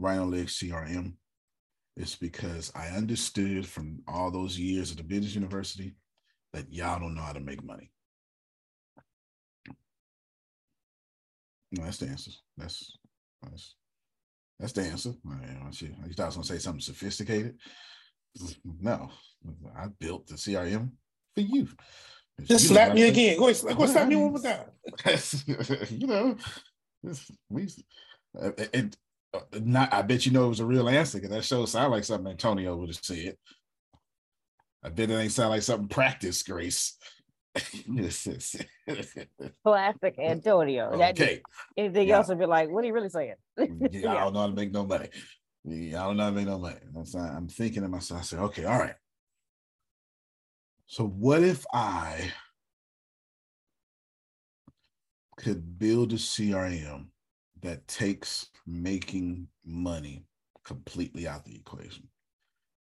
[0.00, 1.14] RhinoLeg CRM
[1.96, 5.94] It's because I understood from all those years at the business university
[6.52, 7.92] that y'all don't know how to make money.
[11.72, 12.32] No, that's the answer.
[12.56, 12.98] That's
[13.42, 13.74] that's
[14.58, 15.12] that's the answer.
[15.24, 17.56] I, mean, I thought I was gonna say something sophisticated.
[18.80, 19.10] No,
[19.76, 20.90] I built the CRM
[21.34, 21.68] for you.
[22.42, 23.38] Just slap me again.
[23.38, 24.66] Go ahead, go slap me one more time.
[25.90, 26.36] you know,
[27.48, 27.68] we,
[28.72, 29.09] and uh,
[29.60, 29.92] not.
[29.92, 32.30] I bet you know it was a real answer because that show sounded like something
[32.30, 33.36] Antonio would have said.
[34.82, 36.96] I bet it ain't sound like something practice, Grace.
[39.64, 40.90] Classic Antonio.
[40.92, 41.42] Okay.
[41.76, 42.16] anything yeah.
[42.16, 43.34] else would be like, what are you really saying?
[43.58, 45.08] yeah, I don't know how to make no money.
[45.64, 46.78] Yeah, I don't know how to make no money.
[46.94, 48.94] That's, I'm thinking to myself, I said, okay, all right.
[50.86, 52.32] So what if I
[55.36, 57.09] could build a CRM
[57.62, 60.24] that takes making money
[60.64, 62.08] completely out the equation?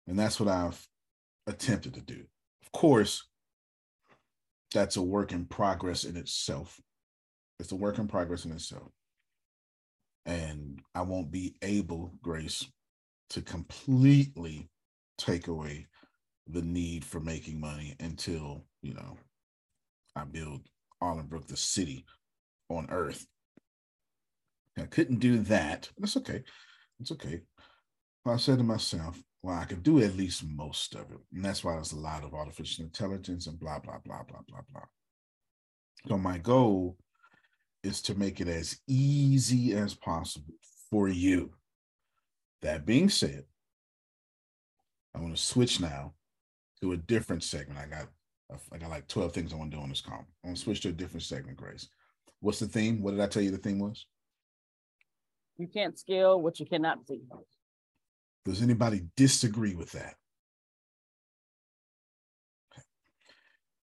[0.06, 0.86] And that's what I've
[1.46, 2.24] attempted to do.
[2.62, 3.26] Of course,
[4.72, 6.80] that's a work in progress in itself.
[7.58, 8.90] It's a work in progress in itself.
[10.26, 12.66] And I won't be able, Grace,
[13.30, 14.68] to completely
[15.16, 15.86] take away
[16.46, 19.16] the need for making money until you know
[20.16, 20.62] I build
[21.02, 22.04] Arlenbrook, the city
[22.68, 23.26] on Earth.
[24.80, 25.88] I couldn't do that.
[25.98, 26.42] That's okay.
[27.00, 27.40] It's okay.
[28.26, 31.18] I said to myself, well, I could do at least most of it.
[31.32, 34.60] And that's why there's a lot of artificial intelligence and blah, blah, blah, blah, blah,
[34.70, 34.82] blah.
[36.06, 36.96] So my goal
[37.82, 40.54] is to make it as easy as possible
[40.90, 41.52] for you.
[42.62, 43.44] That being said,
[45.14, 46.14] I want to switch now
[46.82, 47.78] to a different segment.
[47.78, 48.08] I got
[48.72, 50.24] I got like 12 things I want to do on this call.
[50.42, 51.88] I'm gonna switch to a different segment, Grace.
[52.40, 53.02] What's the theme?
[53.02, 54.06] What did I tell you the theme was?
[55.58, 57.20] You can't scale what you cannot see.
[58.44, 60.14] Does anybody disagree with that?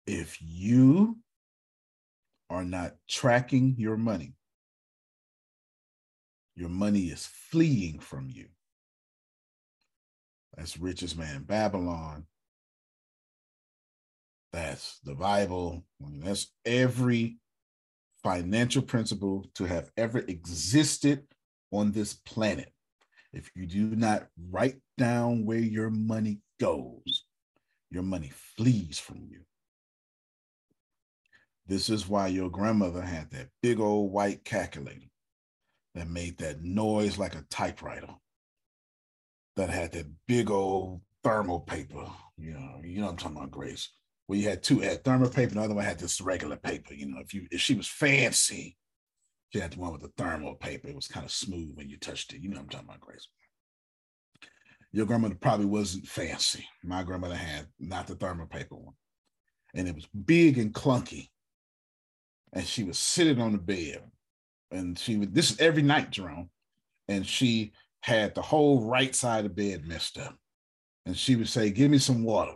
[0.06, 1.17] If you
[2.49, 4.34] are not tracking your money,
[6.56, 8.47] your money is fleeing from you.
[10.56, 12.26] That's richest man Babylon.
[14.52, 15.84] That's the Bible.
[15.99, 17.38] That's every
[18.21, 21.26] financial principle to have ever existed
[21.74, 22.72] on this planet.
[23.32, 27.26] If you do not write down where your money goes,
[27.90, 29.42] your money flees from you.
[31.66, 35.08] This is why your grandmother had that big old white calculator
[35.96, 38.14] that made that noise like a typewriter,
[39.56, 42.06] that had that big old thermal paper.
[42.38, 43.90] You know, you know I'm talking about, Grace
[44.28, 46.94] where you had two had thermal paper, the other one had this regular paper.
[46.94, 48.78] You know, if you if she was fancy,
[49.54, 50.88] she had the one with the thermal paper.
[50.88, 52.42] It was kind of smooth when you touched it.
[52.42, 53.28] You know I'm talking about, Grace.
[54.92, 56.66] Your grandmother probably wasn't fancy.
[56.84, 58.96] My grandmother had not the thermal paper one.
[59.76, 61.30] And it was big and clunky.
[62.52, 64.04] And she was sitting on the bed.
[64.72, 66.50] And she would, this is every night, Jerome.
[67.08, 70.36] And she had the whole right side of the bed messed up.
[71.06, 72.56] And she would say, Give me some water.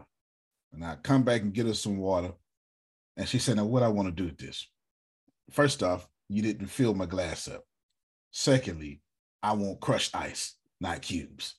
[0.73, 2.31] And I'd come back and get her some water.
[3.17, 4.67] And she said, Now, what I want to do with this?
[5.51, 7.63] First off, you didn't fill my glass up.
[8.31, 9.01] Secondly,
[9.41, 11.55] I want crushed ice, not cubes.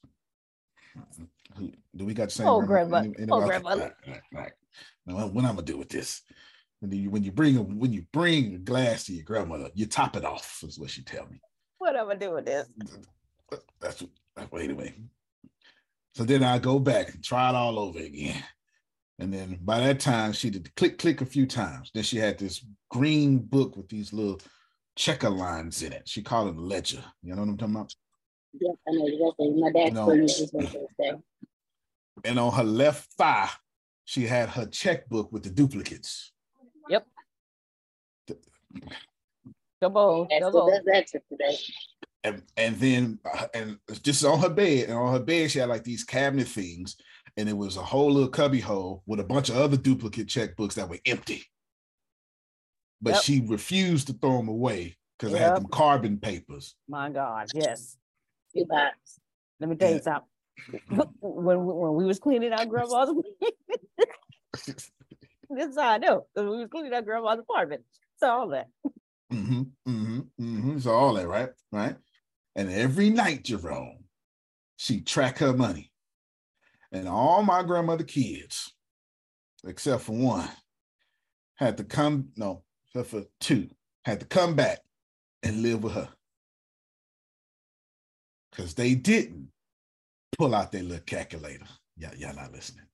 [1.96, 2.46] Do we got the same?
[2.48, 3.04] Oh, grandma.
[3.30, 3.94] Oh, grandmother.
[4.06, 4.52] Right, right, right.
[5.06, 6.22] Now, what am I'm gonna do with this?
[6.80, 9.86] When you when you bring a when you bring a glass to your grandmother, you
[9.86, 10.62] top it off.
[10.62, 11.40] Is what she tell me.
[11.78, 12.68] What am I going to do with this?
[13.80, 14.60] That's what.
[14.60, 14.94] Anyway.
[16.14, 18.42] So then I go back and try it all over again.
[19.20, 21.90] And then by that time, she did click, click a few times.
[21.94, 24.40] Then she had this green book with these little
[24.98, 26.08] checker lines in it.
[26.08, 27.02] She called it ledger.
[27.22, 27.94] You know what I'm talking about?
[28.52, 29.50] Yeah, I know exactly.
[29.56, 31.22] My dad you know,
[32.24, 33.48] And on her left thigh,
[34.04, 36.32] she had her checkbook with the duplicates.
[36.88, 37.06] Yep.
[39.80, 40.28] Come on.
[40.40, 40.80] Come on.
[40.84, 41.56] That's it today.
[42.24, 45.68] And, and then uh, and just on her bed, and on her bed, she had
[45.68, 46.96] like these cabinet things,
[47.36, 50.74] and it was a whole little cubby hole with a bunch of other duplicate checkbooks
[50.74, 51.44] that were empty.
[53.00, 53.22] But Yep.
[53.22, 55.44] she refused to throw them away because I Yep.
[55.46, 56.74] had them carbon papers.
[56.88, 57.96] My God, yes.
[58.56, 59.20] Two box.
[59.60, 60.28] Let me tell you something.
[61.20, 63.10] when when we was cleaning out grandma's,
[64.52, 64.84] this
[65.68, 66.26] is how I know.
[66.34, 67.84] 'cause we was cleaning out grandma's apartment.
[68.16, 68.68] So all that.
[69.32, 70.78] Mm-hmm, mm-hmm, mm-hmm.
[70.78, 71.50] So all that, right?
[71.70, 71.96] Right.
[72.56, 74.04] And every night, Jerome,
[74.76, 75.92] she track her money.
[76.90, 78.72] And all my grandmother kids,
[79.64, 80.48] except for one,
[81.56, 83.68] had to come, no, except for two,
[84.04, 84.80] had to come back
[85.42, 86.08] and live with her.
[88.50, 89.48] Because they didn't
[90.36, 91.66] pull out their little calculator.
[91.96, 92.86] Yeah, y'all not listening.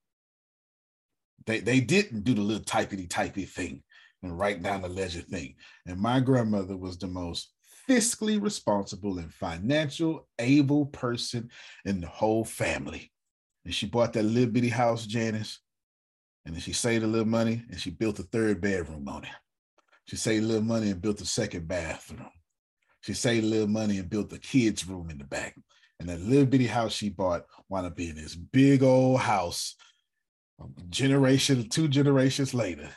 [1.46, 3.82] They they didn't do the little typity typey thing
[4.22, 5.54] and write down the ledger thing.
[5.86, 7.52] And my grandmother was the most
[7.88, 11.50] fiscally responsible and financial able person
[11.84, 13.12] in the whole family.
[13.64, 15.60] And she bought that little bitty house, Janice,
[16.44, 19.30] and then she saved a little money and she built a third bedroom on it.
[20.06, 22.28] She saved a little money and built a second bathroom.
[23.00, 25.56] She saved a little money and built the kids' room in the back.
[26.00, 29.74] And that little bitty house she bought wound up being this big old house,
[30.60, 32.90] um, generation, two generations later.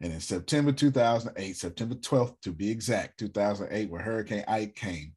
[0.00, 5.14] And in September 2008, September 12th to be exact, 2008, when Hurricane Ike came,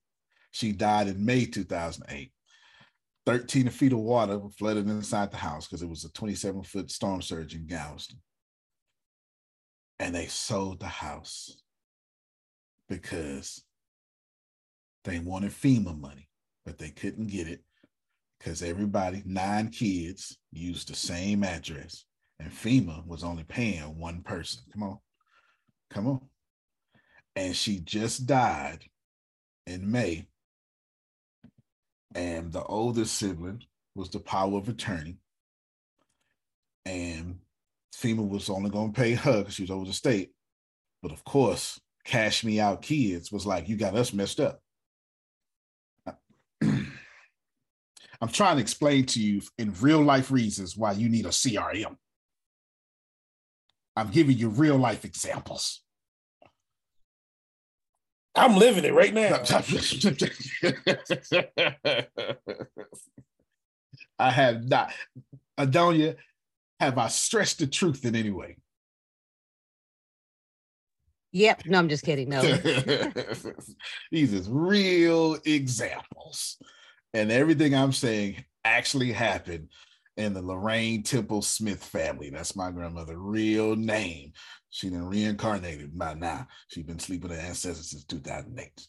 [0.51, 2.31] she died in May 2008.
[3.25, 7.21] 13 feet of water flooded inside the house because it was a 27 foot storm
[7.21, 8.19] surge in Galveston.
[9.99, 11.61] And they sold the house
[12.89, 13.63] because
[15.03, 16.27] they wanted FEMA money,
[16.65, 17.61] but they couldn't get it
[18.37, 22.05] because everybody, nine kids, used the same address
[22.39, 24.61] and FEMA was only paying one person.
[24.73, 24.99] Come on,
[25.89, 26.21] come on.
[27.35, 28.85] And she just died
[29.65, 30.27] in May.
[32.13, 35.17] And the oldest sibling was the power of attorney.
[36.85, 37.39] And
[38.01, 40.31] FEMA was only going to pay her because she was over the state.
[41.01, 44.59] But of course, Cash Me Out Kids was like, you got us messed up.
[46.61, 51.95] I'm trying to explain to you in real life reasons why you need a CRM.
[53.95, 55.81] I'm giving you real life examples.
[58.35, 59.41] I'm living it right now.
[64.19, 64.91] I have not.
[65.57, 66.17] Adonia,
[66.79, 68.57] have I stressed the truth in any way?
[71.31, 71.65] Yep.
[71.65, 72.29] No, I'm just kidding.
[72.29, 72.41] No.
[74.11, 76.57] These is real examples.
[77.13, 79.69] And everything I'm saying actually happened
[80.17, 82.29] in the Lorraine Temple Smith family.
[82.29, 84.31] That's my grandmother' real name.
[84.69, 86.47] She's been reincarnated by now.
[86.69, 88.87] She's been sleeping with her ancestors since 2008.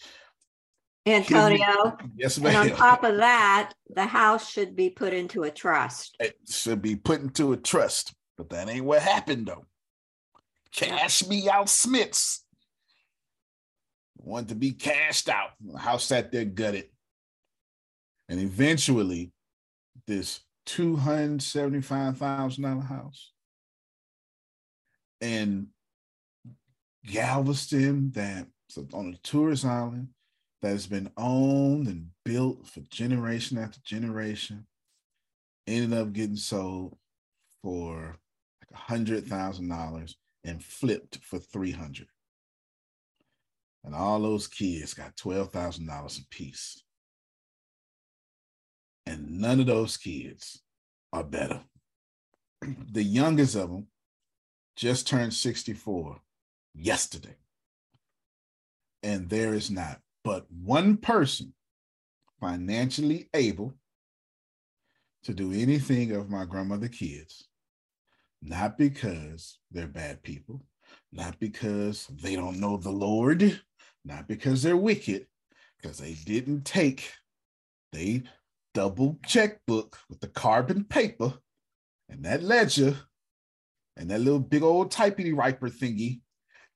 [1.07, 1.97] Antonio.
[2.17, 2.63] Yes, ma'am.
[2.63, 6.17] And on top of that, the house should be put into a trust.
[6.19, 9.65] It should be put into a trust, but that ain't what happened though.
[10.73, 12.45] Cash me out, Smiths.
[14.19, 15.51] Wanted to be cashed out.
[15.65, 16.89] The house sat there gutted.
[18.29, 19.31] And eventually,
[20.07, 23.31] this $275,000 house
[25.21, 25.69] in
[27.07, 30.09] Galveston, that's on a tourist island,
[30.63, 34.67] that has been owned and built for generation after generation,
[35.67, 36.97] ended up getting sold
[37.63, 38.17] for
[38.61, 42.09] like a hundred thousand dollars and flipped for three hundred.
[43.85, 46.83] And all those kids got twelve thousand dollars apiece.
[49.07, 50.63] And none of those kids
[51.13, 51.61] are better.
[52.93, 53.87] The youngest of them
[54.77, 56.21] just turned 64
[56.75, 57.37] yesterday.
[59.03, 61.55] And there is not but one person
[62.41, 63.73] financially able
[65.23, 67.47] to do anything of my grandmother kids,
[68.43, 70.61] not because they're bad people,
[71.13, 73.61] not because they don't know the Lord,
[74.05, 75.29] not because they're wicked,
[75.81, 77.13] because they didn't take
[77.93, 78.25] they
[78.75, 81.35] double checkbook with the carbon paper
[82.09, 82.97] and that ledger
[83.97, 86.19] and that little big old typey riper thingy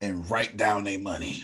[0.01, 1.43] and write down their money.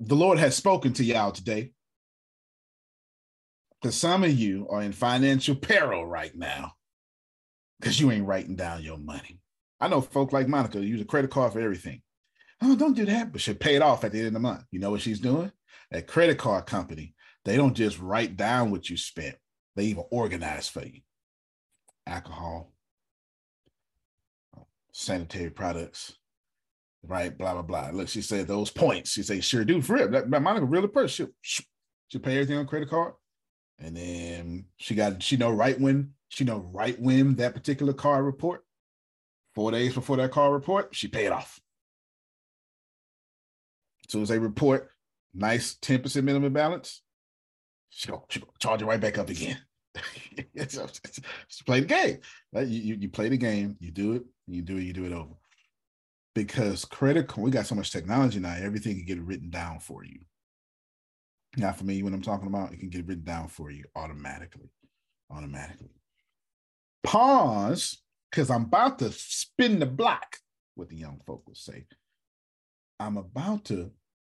[0.00, 1.72] The Lord has spoken to y'all today.
[3.80, 6.72] Because some of you are in financial peril right now
[7.78, 9.40] because you ain't writing down your money.
[9.80, 12.02] I know folk like Monica use a credit card for everything.
[12.62, 14.64] Oh, don't do that, but she'll pay it off at the end of the month.
[14.70, 15.52] You know what she's doing?
[15.90, 19.36] That credit card company, they don't just write down what you spent.
[19.76, 21.02] They even organize for you.
[22.06, 22.72] Alcohol,
[24.92, 26.16] sanitary products,
[27.08, 27.36] right?
[27.36, 27.90] Blah blah blah.
[27.92, 29.12] Look, she said those points.
[29.12, 31.32] She said, "Sure do for real." That, Monica really person.
[31.42, 31.64] She
[32.08, 33.14] she pay everything on credit card,
[33.78, 38.24] and then she got she know right when she know right when that particular card
[38.24, 38.62] report.
[39.54, 41.58] Four days before that card report, she paid off.
[44.06, 44.90] As soon as they report,
[45.34, 47.02] nice ten percent minimum balance,
[47.90, 49.58] she go, she go charge it right back up again.
[50.54, 52.18] It's just play the game.
[52.52, 55.12] You, you, you play the game, you do it, you do it, you do it
[55.12, 55.32] over.
[56.36, 60.18] Because credit we got so much technology now, everything can get written down for you.
[61.56, 64.68] Now, for me, when I'm talking about, it can get written down for you automatically.
[65.34, 65.88] Automatically.
[67.02, 70.36] Pause, because I'm about to spin the block,
[70.74, 71.86] what the young folk will say.
[73.00, 73.92] I'm about to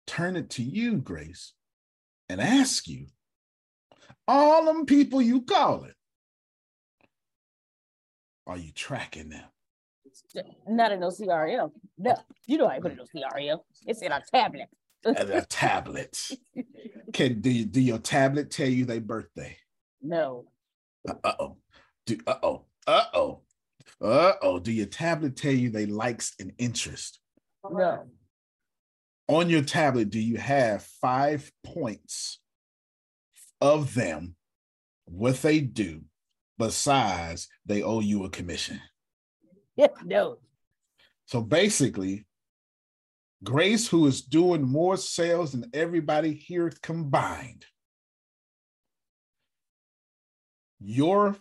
[0.09, 1.53] turn it to you, Grace,
[2.28, 3.07] and ask you
[4.26, 5.94] all them people you call it,
[8.48, 9.51] are you tracking them?
[10.66, 11.70] Not in no CRM.
[11.98, 13.58] No, you know I put it in no CRM.
[13.86, 14.68] It's in a tablet.
[15.04, 16.18] and a tablet.
[17.12, 19.56] Can do, do your tablet tell you their birthday?
[20.00, 20.44] No.
[21.08, 21.56] Uh oh.
[22.06, 22.64] Do uh oh.
[22.86, 23.40] Uh oh.
[24.00, 24.58] Uh oh.
[24.58, 27.20] Do your tablet tell you they likes and interest?
[27.70, 28.06] No.
[29.28, 32.40] On your tablet, do you have five points
[33.60, 34.34] of them,
[35.04, 36.02] what they do,
[36.58, 38.80] besides they owe you a commission?
[40.04, 40.38] No.
[41.26, 42.26] So basically,
[43.42, 47.64] Grace, who is doing more sales than everybody here combined,
[50.78, 51.36] your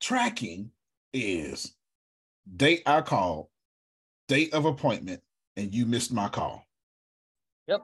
[0.00, 0.70] tracking
[1.12, 1.74] is
[2.56, 3.48] date I called,
[4.28, 5.22] date of appointment,
[5.56, 6.64] and you missed my call.
[7.66, 7.82] Yep.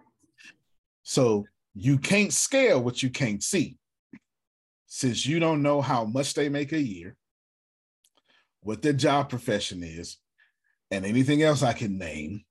[1.02, 3.78] So you can't scale what you can't see.
[4.86, 7.16] Since you don't know how much they make a year,
[8.62, 10.18] what their job profession is,
[10.90, 12.44] and anything else I can name,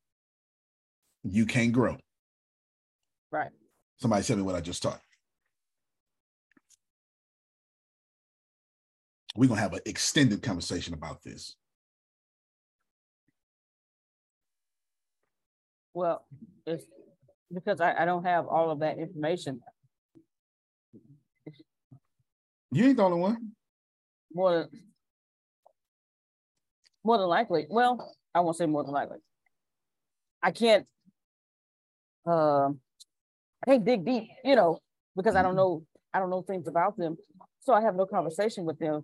[1.23, 1.97] you can't grow.
[3.31, 3.51] Right.
[3.97, 5.01] Somebody tell me what I just taught.
[9.35, 11.55] We're going to have an extended conversation about this.
[15.93, 16.25] Well,
[16.65, 16.85] it's
[17.53, 19.59] because I, I don't have all of that information.
[22.71, 23.51] You ain't the only one.
[24.33, 24.69] More than,
[27.03, 27.65] more than likely.
[27.69, 29.17] Well, I won't say more than likely.
[30.41, 30.85] I can't
[32.27, 34.79] uh, I can't dig deep, you know,
[35.15, 35.83] because I don't know
[36.13, 37.17] I don't know things about them.
[37.61, 39.01] So I have no conversation with them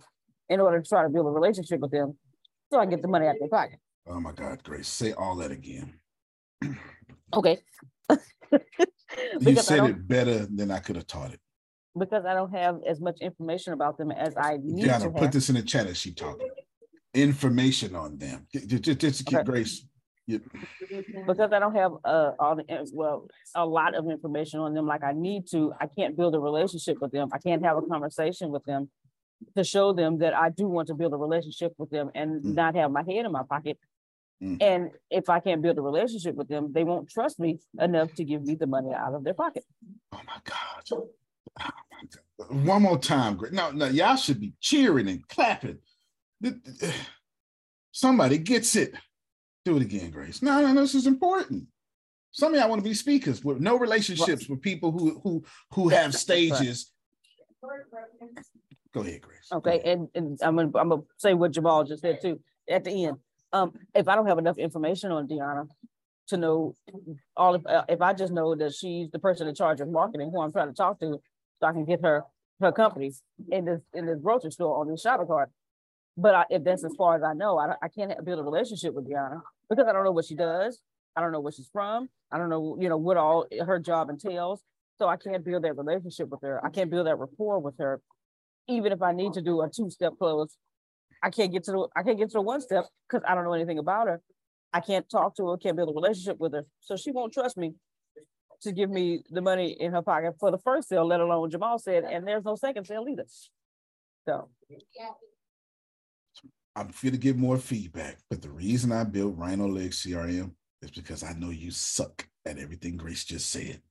[0.49, 2.17] in order to try to build a relationship with them
[2.71, 3.79] so I get the money out of their pocket.
[4.07, 5.93] Oh my God, Grace, say all that again.
[7.33, 7.59] okay.
[9.39, 11.39] you said it better than I could have taught it.
[11.97, 15.31] Because I don't have as much information about them as I need to put have.
[15.31, 16.49] this in the chat as she talking.
[17.16, 18.47] Information on them.
[18.53, 19.43] Just, just, Okay.
[19.43, 19.86] Grace.
[20.28, 25.03] Because I don't have uh, all the well a lot of information on them like
[25.03, 25.74] I need to.
[25.80, 27.30] I can't build a relationship with them.
[27.32, 28.89] I can't have a conversation with them
[29.55, 32.55] to show them that I do want to build a relationship with them and Mm.
[32.55, 33.78] not have my head in my pocket.
[34.41, 34.57] Mm.
[34.61, 38.24] And if I can't build a relationship with them, they won't trust me enough to
[38.24, 39.63] give me the money out of their pocket.
[40.11, 40.84] oh my God.
[40.91, 41.09] Oh
[41.59, 42.66] my God.
[42.66, 43.53] One more time, Grace.
[43.53, 45.78] No, no, y'all should be cheering and clapping.
[46.43, 46.55] Th-
[47.91, 48.93] Somebody gets it.
[49.63, 50.41] Do it again, Grace.
[50.41, 51.65] No, no, no, this is important.
[52.31, 55.89] Some of y'all want to be speakers with no relationships with people who who who
[55.89, 56.91] have stages.
[58.93, 59.47] Go ahead, Grace.
[59.51, 59.86] Okay, ahead.
[59.88, 63.17] and, and I'm gonna, I'm gonna say what Jamal just said too, at the end.
[63.53, 65.67] Um, if I don't have enough information on Deanna
[66.27, 66.75] to know
[67.38, 70.31] all of, uh, if I just know that she's the person in charge of marketing
[70.31, 71.21] who I'm trying to talk to,
[71.59, 72.23] so I can get her,
[72.59, 73.13] her company
[73.51, 75.49] in this, in this grocery store on this shopping cart.
[76.18, 78.93] But I, if that's as far as I know, I, I can't build a relationship
[78.93, 80.80] with Deanna because I don't know what she does.
[81.16, 82.09] I don't know where she's from.
[82.32, 84.61] I don't know, you know, what all her job entails.
[84.97, 86.66] So I can't build that relationship with her.
[86.66, 88.01] I can't build that rapport with her
[88.68, 90.57] even if I need to do a two-step close,
[91.22, 93.43] I can't get to the I can't get to the one step because I don't
[93.43, 94.22] know anything about her.
[94.74, 96.66] I can't talk to her, can't build a relationship with her.
[96.82, 97.74] So she won't trust me
[98.61, 101.80] to give me the money in her pocket for the first sale, let alone Jamal
[101.80, 103.26] said, and there's no second sale either.
[104.26, 104.49] So
[106.76, 110.51] I'm free to give more feedback, but the reason I built RhinoLeg CRM
[110.82, 113.82] is because I know you suck at everything Grace just said.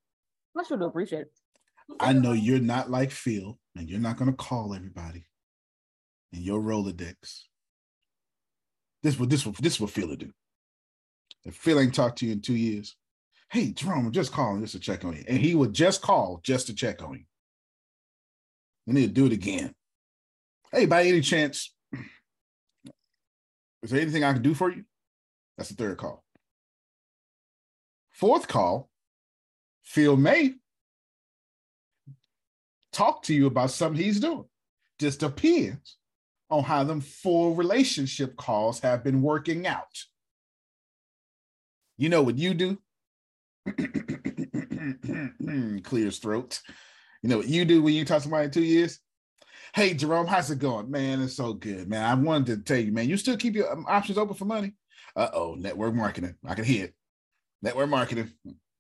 [0.57, 1.33] I sure do appreciate it.
[2.01, 5.25] I know you're not like Phil, and you're not going to call everybody
[6.33, 7.43] in your Rolodex.
[9.03, 10.31] This what this what this what Phil will do.
[11.45, 12.97] If Phil ain't talked to you in two years,
[13.51, 16.41] hey Jerome, I'm just calling just to check on you, and he would just call
[16.43, 17.25] just to check on you.
[18.87, 19.75] We need to do it again.
[20.73, 21.74] Hey, by any chance,
[23.85, 24.85] is there anything I can do for you?
[25.59, 26.25] That's the third call.
[28.11, 28.89] Fourth call,
[29.83, 30.55] Phil may
[32.93, 34.47] talk to you about something he's doing.
[34.99, 35.99] Just depends
[36.49, 39.85] on how them four relationship calls have been working out.
[41.99, 42.79] You know what you do?
[45.83, 46.63] Clears throat.
[47.23, 48.99] You know what you do when you talk to somebody in two years?
[49.75, 50.89] Hey, Jerome, how's it going?
[50.89, 52.05] Man, it's so good, man.
[52.05, 54.75] I wanted to tell you, man, you still keep your um, options open for money?
[55.17, 56.37] Uh oh, network marketing.
[56.47, 56.95] I can hear it.
[57.61, 58.31] Network marketing.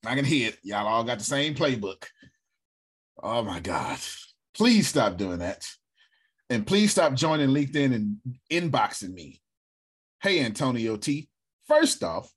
[0.06, 0.58] I can hear it.
[0.62, 2.04] Y'all all got the same playbook.
[3.20, 3.98] Oh my God.
[4.56, 5.66] Please stop doing that.
[6.48, 8.18] And please stop joining LinkedIn and
[8.48, 9.42] inboxing me.
[10.22, 11.28] Hey, Antonio T.
[11.66, 12.30] First off,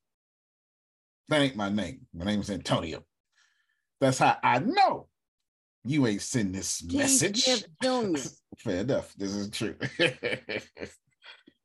[1.29, 2.07] that ain't my name.
[2.11, 3.03] My name is Antonio.
[4.01, 5.06] That's how I know
[5.89, 7.45] you ain't send this message.
[8.57, 9.13] Fair enough.
[9.17, 9.75] This is true.
[9.97, 10.91] this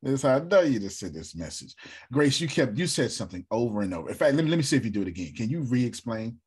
[0.02, 1.74] is how I know you to send this message.
[2.12, 4.08] Grace, you kept you said something over and over.
[4.08, 5.32] In fact, let me let me see if you do it again.
[5.34, 6.38] Can you re-explain?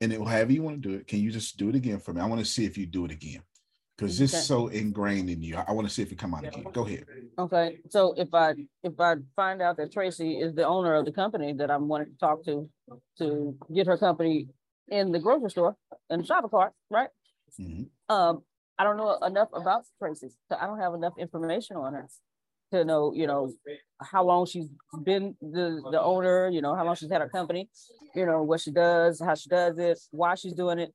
[0.00, 1.08] And it will however you want to do it.
[1.08, 2.20] Can you just do it again for me?
[2.20, 3.42] I want to see if you do it again
[3.96, 4.40] because this okay.
[4.40, 5.56] so ingrained in you.
[5.56, 6.64] I, I want to see if it come out again.
[6.72, 7.04] Go ahead.
[7.36, 7.78] Okay.
[7.90, 8.54] So if I
[8.84, 12.12] if I find out that Tracy is the owner of the company that I'm wanting
[12.12, 12.68] to talk to
[13.18, 14.48] to get her company
[14.88, 15.76] in the grocery store
[16.08, 17.08] the shopping cart, right?
[17.60, 18.14] Mm-hmm.
[18.14, 18.42] Um,
[18.78, 22.08] I don't know enough about Tracy, so I don't have enough information on her
[22.72, 23.52] to know, you know,
[24.00, 24.68] how long she's
[25.02, 27.68] been the the owner, you know, how long she's had her company,
[28.14, 30.94] you know, what she does, how she does it, why she's doing it.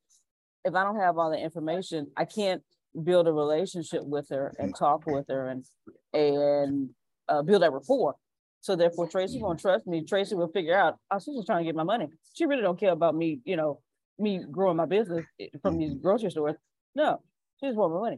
[0.64, 2.62] If I don't have all the information, I can't
[3.04, 5.66] build a relationship with her and talk with her and
[6.14, 6.90] and
[7.28, 8.16] uh, build that rapport.
[8.62, 10.06] So therefore, Tracy won't trust me.
[10.06, 12.08] Tracy will figure out, oh, she's just trying to get my money.
[12.34, 13.82] She really don't care about me, you know,
[14.20, 15.26] me growing my business
[15.62, 16.56] from these grocery stores.
[16.96, 17.22] No,
[17.60, 18.18] she just want my money.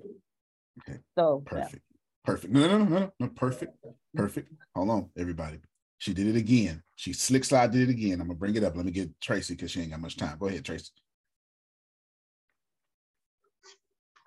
[0.81, 0.99] Okay.
[1.17, 1.73] So perfect.
[1.73, 1.97] Yeah.
[2.25, 2.53] Perfect.
[2.53, 3.27] No, no, no, no, no.
[3.29, 3.77] Perfect.
[4.13, 4.51] Perfect.
[4.75, 5.59] Hold on, everybody.
[5.99, 6.83] She did it again.
[6.95, 8.13] She slick slide did it again.
[8.13, 8.75] I'm gonna bring it up.
[8.75, 10.37] Let me get Tracy because she ain't got much time.
[10.39, 10.91] Go ahead, Tracy.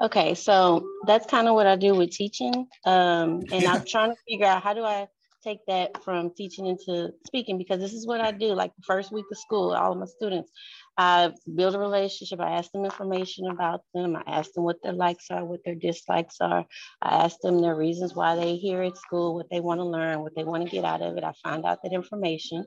[0.01, 2.69] Okay, so that's kind of what I do with teaching.
[2.85, 5.09] Um, and I'm trying to figure out how do I
[5.49, 8.49] take that from teaching into speaking because this is what I do.
[8.55, 10.51] Like the first week of school, all of my students,
[10.97, 12.41] I build a relationship.
[12.41, 14.17] I ask them information about them.
[14.17, 16.67] I ask them what their likes are, what their dislikes are.
[17.01, 20.23] I ask them their reasons why they here at school, what they want to learn,
[20.23, 21.25] what they want to get out of it.
[21.25, 22.67] I find out that information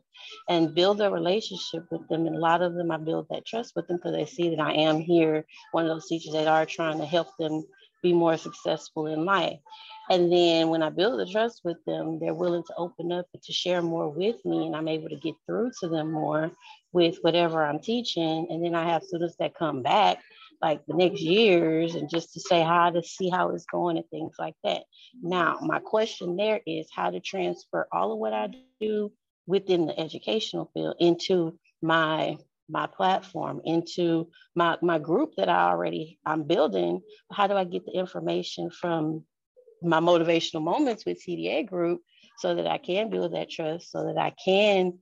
[0.49, 2.25] and build a relationship with them.
[2.25, 4.61] And a lot of them, I build that trust with them because they see that
[4.61, 7.63] I am here, one of those teachers that are trying to help them
[8.01, 9.59] be more successful in life.
[10.09, 13.41] And then when I build the trust with them, they're willing to open up and
[13.43, 16.51] to share more with me, and I'm able to get through to them more
[16.91, 18.47] with whatever I'm teaching.
[18.49, 20.19] And then I have students that come back
[20.61, 24.07] like the next years and just to say hi to see how it's going and
[24.09, 24.83] things like that.
[25.21, 28.49] Now, my question there is how to transfer all of what I
[28.79, 29.11] do
[29.47, 32.37] within the educational field into my
[32.71, 37.01] my platform into my my group that I already I'm building.
[37.31, 39.25] How do I get the information from
[39.83, 42.01] my motivational moments with CDA group
[42.37, 44.99] so that I can build that trust, so that I can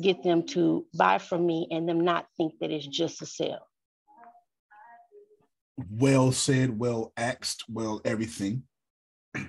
[0.00, 3.66] get them to buy from me and them not think that it's just a sale.
[5.90, 8.64] Well said, well asked, well everything.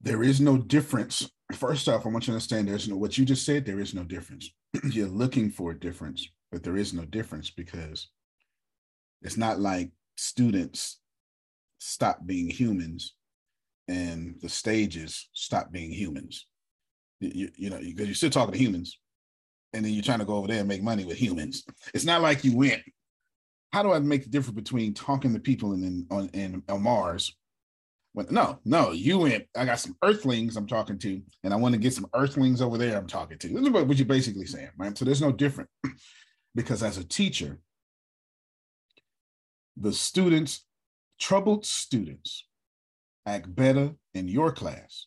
[0.00, 1.30] There is no difference.
[1.54, 3.94] First off, I want you to understand there's no what you just said, there is
[3.94, 4.50] no difference.
[4.84, 8.08] You're looking for a difference, but there is no difference because
[9.22, 11.00] it's not like students
[11.78, 13.14] stop being humans
[13.88, 16.46] and the stages stop being humans.
[17.20, 18.98] You, you know, because you're still talking to humans,
[19.72, 21.64] and then you're trying to go over there and make money with humans.
[21.94, 22.82] It's not like you went.
[23.72, 27.34] How do I make the difference between talking to people and on and on Mars?
[28.14, 29.46] No, no, you went.
[29.56, 32.78] I got some Earthlings I'm talking to, and I want to get some Earthlings over
[32.78, 33.48] there I'm talking to.
[33.48, 34.96] This is what you're basically saying, right?
[34.96, 35.68] So there's no different
[36.54, 37.58] because as a teacher,
[39.76, 40.64] the students,
[41.18, 42.46] troubled students,
[43.26, 45.06] act better in your class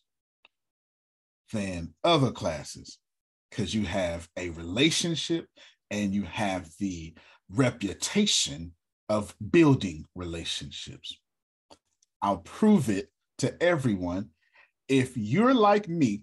[1.52, 2.98] than other classes
[3.50, 5.46] because you have a relationship
[5.90, 7.14] and you have the
[7.50, 8.72] reputation
[9.08, 11.18] of building relationships.
[12.22, 14.30] I'll prove it to everyone.
[14.88, 16.22] If you're like me,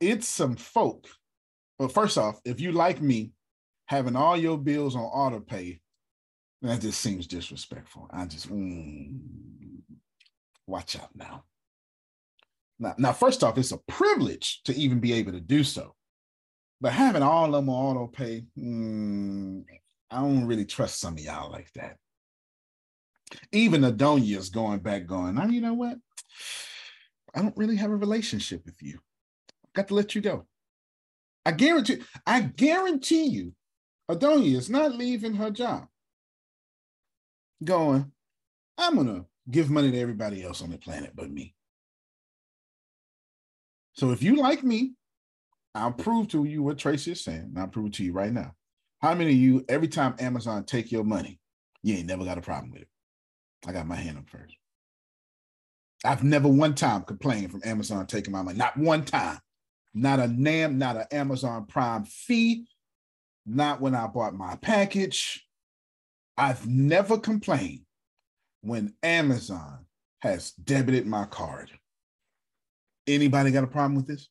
[0.00, 1.08] it's some folk.
[1.78, 3.32] Well, first off, if you like me,
[3.86, 5.80] having all your bills on auto pay,
[6.62, 8.08] that just seems disrespectful.
[8.10, 9.18] I just, mm,
[10.66, 11.44] watch out now.
[12.78, 15.94] Now, now, first off, it's a privilege to even be able to do so.
[16.80, 19.64] But having all of them on auto pay, mm,
[20.10, 21.96] I don't really trust some of y'all like that.
[23.52, 25.98] Even Adonia is going back, going, now you know what?
[27.34, 28.98] I don't really have a relationship with you.
[29.64, 30.46] I've got to let you go.
[31.44, 33.54] I guarantee, I guarantee you,
[34.10, 35.86] Adonia is not leaving her job.
[37.62, 38.10] Going,
[38.78, 41.54] I'm gonna give money to everybody else on the planet but me.
[43.92, 44.94] So if you like me,
[45.74, 47.50] I'll prove to you what Tracy is saying.
[47.54, 48.54] And I'll prove it to you right now.
[49.00, 51.38] How many of you, every time Amazon take your money,
[51.82, 52.88] you ain't never got a problem with it?
[53.66, 54.56] I got my hand up first.
[56.04, 58.56] I've never one time complained from Amazon taking my money.
[58.56, 59.38] Not one time.
[59.92, 62.66] Not a NAM, not an Amazon Prime fee.
[63.44, 65.44] Not when I bought my package.
[66.36, 67.86] I've never complained
[68.60, 69.86] when Amazon
[70.20, 71.70] has debited my card.
[73.06, 74.28] Anybody got a problem with this?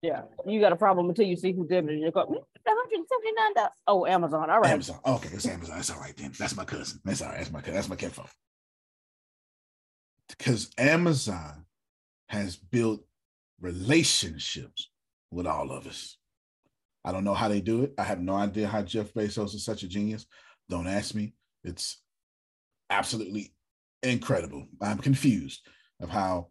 [0.00, 2.28] Yeah, you got a problem until you see who debited your card.
[2.66, 3.68] $179.
[3.86, 4.50] Oh, Amazon.
[4.50, 4.70] All right.
[4.72, 4.98] Amazon.
[5.04, 5.76] Okay, it's Amazon.
[5.76, 6.32] That's all right then.
[6.38, 7.00] That's my cousin.
[7.04, 7.38] That's all right.
[7.38, 7.74] That's my cousin.
[7.74, 8.30] That's my kinfolk.
[10.28, 11.64] Because Amazon
[12.28, 13.04] has built
[13.60, 14.90] relationships
[15.30, 16.16] with all of us.
[17.04, 17.94] I don't know how they do it.
[17.98, 20.26] I have no idea how Jeff Bezos is such a genius.
[20.68, 21.34] Don't ask me.
[21.64, 22.00] It's
[22.90, 23.54] absolutely
[24.02, 24.66] incredible.
[24.80, 25.66] I'm confused
[26.00, 26.48] of how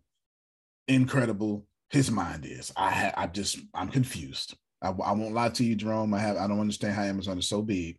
[0.87, 2.71] incredible his mind is.
[2.75, 4.55] I ha- I just I'm confused.
[4.81, 6.13] I, I won't lie to you, Jerome.
[6.13, 7.97] I have I don't understand how Amazon is so big,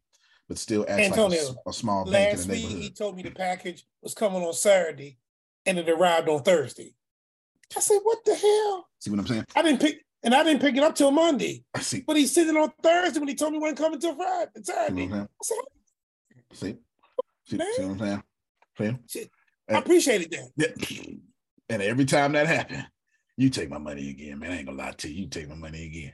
[0.48, 2.82] but still acts Antonio, like a, a small bank in Last the week neighborhood.
[2.82, 5.18] he told me the package was coming on Saturday
[5.64, 6.94] and it arrived on Thursday.
[7.76, 9.46] I said, "What the hell?" See what I'm saying?
[9.54, 11.64] I didn't pick, and I didn't pick it up till Monday.
[11.74, 12.02] I see.
[12.06, 14.62] But he's sitting on Thursday when he told me it wasn't coming till Friday, See
[14.64, 15.04] Saturday.
[15.04, 15.56] I'm I said.
[16.52, 16.76] See,
[17.46, 18.22] see, see what I'm
[18.78, 18.98] saying?
[19.06, 19.30] See?
[19.68, 19.78] I eh.
[19.78, 20.50] appreciated that.
[20.56, 21.06] Yeah.
[21.68, 22.86] And every time that happened,
[23.38, 24.52] you take my money again, man.
[24.52, 25.22] I ain't gonna lie to you.
[25.22, 26.12] You take my money again.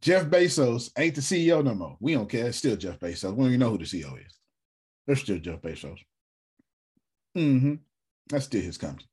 [0.00, 1.96] Jeff Bezos ain't the CEO no more.
[2.00, 2.46] We don't care.
[2.46, 3.30] It's still Jeff Bezos.
[3.32, 4.38] We don't even know who the CEO is.
[5.06, 5.98] It's still Jeff Bezos.
[7.36, 7.74] Mm-hmm.
[8.28, 9.06] That's still his company.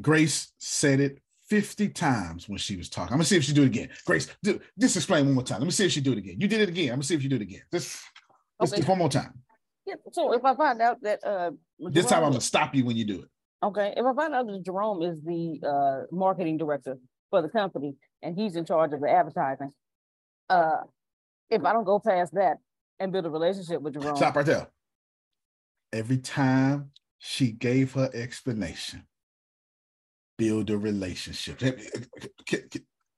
[0.00, 3.12] Grace said it 50 times when she was talking.
[3.12, 3.90] I'm gonna see if she do it again.
[4.06, 5.60] Grace, do, just explain one more time.
[5.60, 6.36] Let me see if she do it again.
[6.40, 6.88] You did it again.
[6.88, 7.62] I'm gonna see if you do it again.
[7.72, 8.00] Just,
[8.60, 8.82] just Okay.
[8.84, 9.34] one more time.
[9.86, 12.96] Yeah, so if I find out that uh This time I'm gonna stop you when
[12.96, 13.28] you do it.
[13.64, 16.98] Okay, if I find out that Jerome is the uh marketing director
[17.30, 19.72] for the company and he's in charge of the advertising,
[20.48, 20.78] uh,
[21.50, 22.58] if I don't go past that
[22.98, 24.68] and build a relationship with Jerome, Stop right there.
[25.92, 29.04] Every time she gave her explanation,
[30.38, 31.60] build a relationship.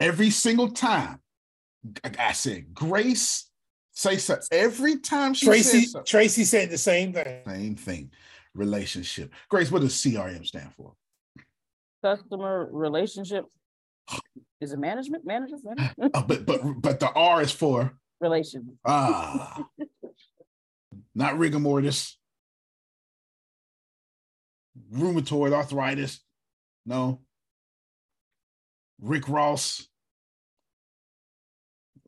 [0.00, 1.20] Every single time,
[2.18, 3.48] I said, Grace,
[3.92, 4.38] say so.
[4.50, 7.42] Every time she Tracy, says something, Tracy said the same thing.
[7.46, 8.10] same thing.
[8.54, 9.32] Relationship.
[9.48, 10.94] Grace, what does CRM stand for?
[12.04, 13.46] customer relationship.
[14.60, 15.26] Is it management?
[15.26, 15.60] Managers?
[15.64, 15.94] Manager?
[16.14, 18.78] Oh, but but but the R is for Relation.
[18.86, 19.64] ah,
[21.14, 22.16] not rigor mortis,
[24.92, 26.20] rheumatoid arthritis.
[26.86, 27.20] No.
[29.00, 29.86] Rick Ross.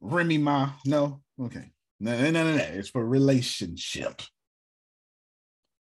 [0.01, 0.71] Remy Ma.
[0.85, 1.21] No.
[1.41, 1.71] Okay.
[1.99, 2.63] No, no, no, no, no.
[2.63, 4.23] It's for relationship.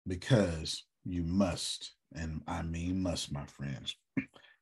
[0.07, 3.97] Because you must, and I mean must, my friends,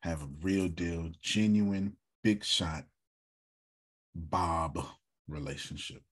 [0.05, 2.85] have a real deal, genuine, big shot
[4.15, 4.79] Bob
[5.29, 6.03] relationship.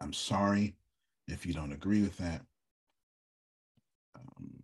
[0.00, 0.76] I'm sorry
[1.26, 2.42] if you don't agree with that.
[4.14, 4.62] Um,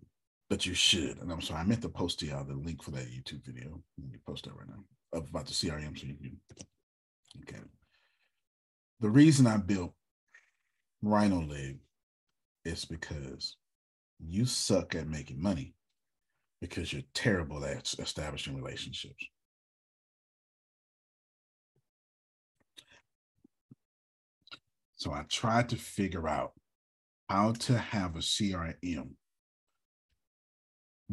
[0.48, 1.18] but you should.
[1.20, 3.82] And I'm sorry, I meant to post to y'all the link for that YouTube video.
[3.98, 6.38] Let me post that right now about the CRM so you can
[7.42, 7.60] okay.
[9.00, 9.92] The reason I built
[11.04, 11.78] RhinoLeg
[12.64, 13.56] is because
[14.20, 15.74] you suck at making money
[16.62, 19.26] because you're terrible at establishing relationships.
[24.94, 26.52] So I tried to figure out
[27.28, 29.16] how to have a CRM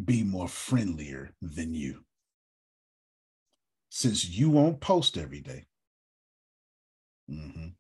[0.06, 2.06] be more friendlier than you.
[3.90, 5.66] Since you won't post every day,
[7.28, 7.74] mhm,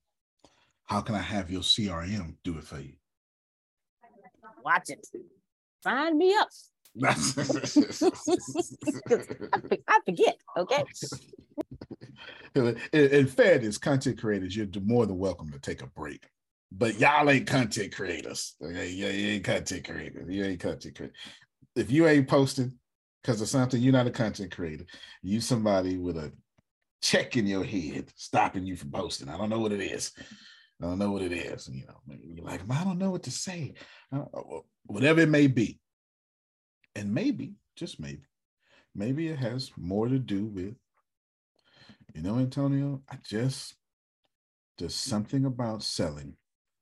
[0.85, 2.95] how can I have your CRM do it for you?
[4.65, 5.05] Watch it.
[5.83, 6.49] Sign me up.
[7.03, 7.13] I
[10.05, 10.37] forget.
[10.57, 10.83] Okay.
[12.55, 16.25] in, in fairness, content creators, you're more than welcome to take a break.
[16.71, 18.55] But y'all ain't content creators.
[18.63, 20.25] Okay, you ain't content creators.
[20.29, 21.13] You ain't content creator.
[21.75, 22.73] If you ain't posting
[23.21, 24.85] because of something, you're not a content creator.
[25.23, 26.31] You somebody with a
[27.01, 29.29] check in your head stopping you from posting.
[29.29, 30.11] I don't know what it is.
[30.81, 31.67] I don't know what it is.
[31.71, 33.73] You know, you're like, I don't know what to say.
[34.13, 34.25] Uh,
[34.85, 35.79] Whatever it may be.
[36.99, 38.23] And maybe, just maybe,
[38.93, 40.75] maybe it has more to do with
[42.13, 43.75] you know, Antonio, I just
[44.77, 46.35] there's something about selling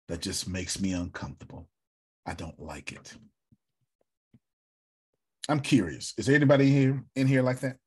[0.08, 1.68] that just makes me uncomfortable.
[2.26, 3.14] I don't like it.
[5.50, 6.14] I'm curious.
[6.18, 7.78] Is there anybody here in here like that?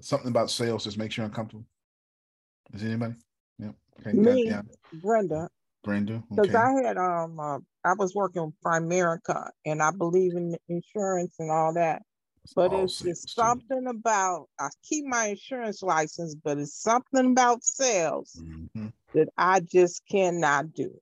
[0.00, 1.66] Something about sales just makes you uncomfortable?
[2.72, 3.14] Is anybody?
[3.58, 3.74] Yep.
[4.00, 4.12] Okay.
[4.12, 4.62] Me, yeah.
[4.94, 5.48] Brenda.
[5.82, 6.22] Brenda.
[6.30, 6.58] Because Okay.
[6.58, 11.50] I had um uh, I was working with Primerica and I believe in insurance and
[11.50, 12.02] all that.
[12.54, 17.64] But all it's just something about I keep my insurance license, but it's something about
[17.64, 18.92] sales Mhm.
[19.14, 21.00] that I just cannot do.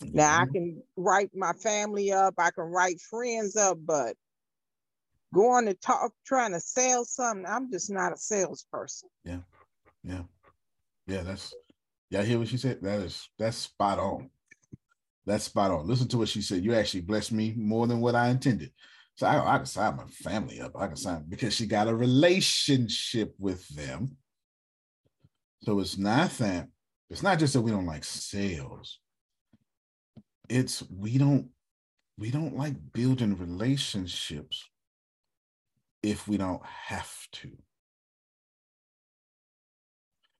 [0.00, 0.52] Now I Mhm.
[0.52, 4.16] can write my family up, I can write friends up, but
[5.32, 9.08] going to talk trying to sell something, I'm just not a salesperson.
[9.24, 9.40] Yeah.
[10.02, 10.24] Yeah.
[11.06, 11.22] Yeah.
[11.22, 11.54] That's
[12.10, 12.82] y'all hear what she said?
[12.82, 14.30] That is that's spot on.
[15.26, 15.86] That's spot on.
[15.86, 16.64] Listen to what she said.
[16.64, 18.72] You actually blessed me more than what I intended.
[19.16, 20.72] So I, I can sign my family up.
[20.76, 24.16] I can sign because she got a relationship with them.
[25.62, 26.68] So it's not that
[27.10, 28.98] it's not just that we don't like sales.
[30.48, 31.48] It's we don't
[32.18, 34.68] we don't like building relationships
[36.02, 37.50] if we don't have to.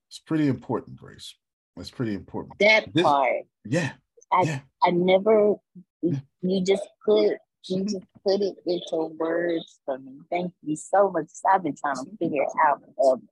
[0.09, 1.35] It's pretty important, Grace.
[1.77, 2.59] It's pretty important.
[2.59, 3.45] That This- part.
[3.65, 3.93] Yeah.
[4.33, 4.61] I Yeah.
[4.83, 5.57] I never
[6.03, 10.21] you just put you just put it into words for me.
[10.31, 11.27] Thank you so much.
[11.51, 12.83] I've been trying to figure it out.
[13.05, 13.29] Um,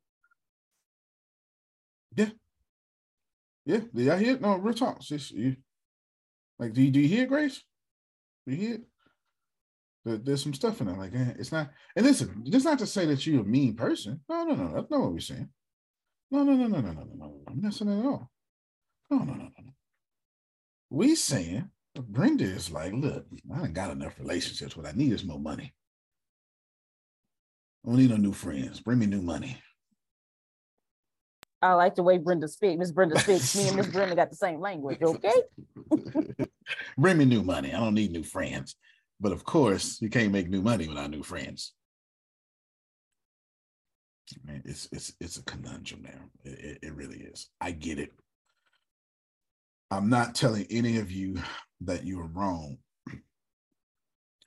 [2.16, 2.30] Yeah.
[3.64, 3.80] Yeah.
[3.94, 4.40] Do y'all hear it?
[4.40, 5.00] No, real talk.
[5.00, 5.56] Just you.
[6.58, 7.62] Like, do you, do you hear it, Grace?
[8.46, 8.84] Do you hear it?
[10.04, 10.96] There- there's some stuff in there.
[10.96, 11.70] Like, eh, it's not.
[11.94, 14.24] And listen, it's not to say that you're a mean person.
[14.28, 14.72] No, no, no.
[14.74, 15.52] That's not what we're saying.
[16.30, 17.40] No, no, no, no, no, no, no, no.
[17.48, 18.30] I'm not saying that at all.
[19.10, 19.72] No, no, no, no, no.
[20.90, 24.76] We saying Brenda is like, look, I done got enough relationships.
[24.76, 25.74] What I need is more money.
[27.84, 28.80] I don't need no new friends.
[28.80, 29.58] Bring me new money.
[31.60, 32.78] I like the way Brenda speaks.
[32.78, 33.56] Miss Brenda speaks.
[33.56, 35.02] Me and Miss Brenda got the same language.
[35.02, 35.32] Okay.
[36.96, 37.74] Bring me new money.
[37.74, 38.76] I don't need new friends.
[39.20, 41.72] But of course, you can't make new money without new friends.
[44.44, 46.20] Man, it's it's it's a conundrum there.
[46.44, 47.48] It, it, really is.
[47.60, 48.12] I get it.
[49.90, 51.36] I'm not telling any of you
[51.82, 52.78] that you're wrong.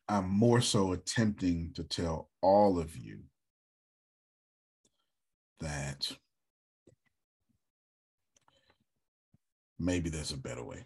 [0.08, 3.22] I'm more so attempting to tell all of you
[5.62, 6.12] that
[9.80, 10.86] maybe there's a better way.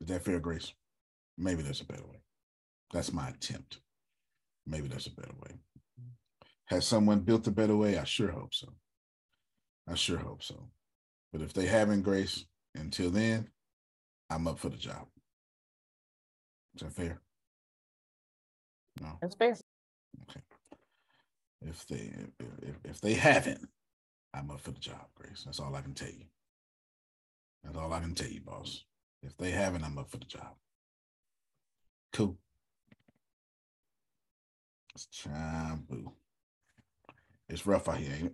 [0.00, 0.72] Is that fair, Grace?
[1.38, 2.20] Maybe there's a better way.
[2.92, 3.80] That's my attempt.
[4.66, 5.56] Maybe there's a better way.
[6.66, 7.96] Has someone built a better way?
[7.96, 8.68] I sure hope so.
[9.88, 10.68] I sure hope so.
[11.32, 12.44] But if they haven't, Grace,
[12.74, 13.48] until then,
[14.30, 15.06] I'm up for the job.
[16.74, 17.20] Is that fair?
[19.00, 19.18] No.
[19.20, 19.56] That's fair.
[20.28, 20.40] Okay.
[21.62, 23.68] If they if, if, if they haven't,
[24.34, 25.42] I'm up for the job, Grace.
[25.44, 26.26] That's all I can tell you.
[27.62, 28.84] That's all I can tell you, boss.
[29.22, 30.54] If they haven't, I'm up for the job.
[32.12, 32.36] Cool.
[34.94, 35.26] It's
[35.88, 36.12] boo.
[37.48, 38.32] It's rough out here, ain't it?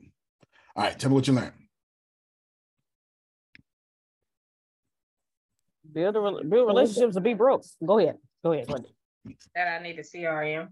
[0.75, 1.53] All right, tell me what you learned.
[5.93, 7.65] Build a rel- build relationships and be broke.
[7.85, 8.17] Go ahead.
[8.43, 8.67] Go ahead.
[8.67, 8.89] Brenda.
[9.55, 10.69] That I need a CRM.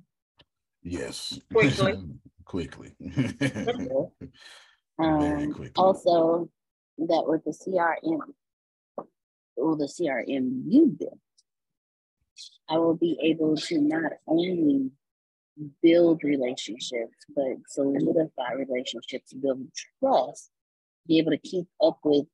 [0.82, 1.38] Yes.
[1.52, 1.98] Quickly.
[2.44, 2.94] quickly.
[4.98, 5.72] um, Very quickly.
[5.76, 6.48] Also,
[6.98, 8.20] that with the CRM
[9.56, 11.18] or the CRM you built,
[12.68, 14.90] I will be able to not only
[15.82, 19.66] build relationships, but solidify relationships, build
[20.00, 20.50] trust,
[21.06, 22.26] be able to keep up with,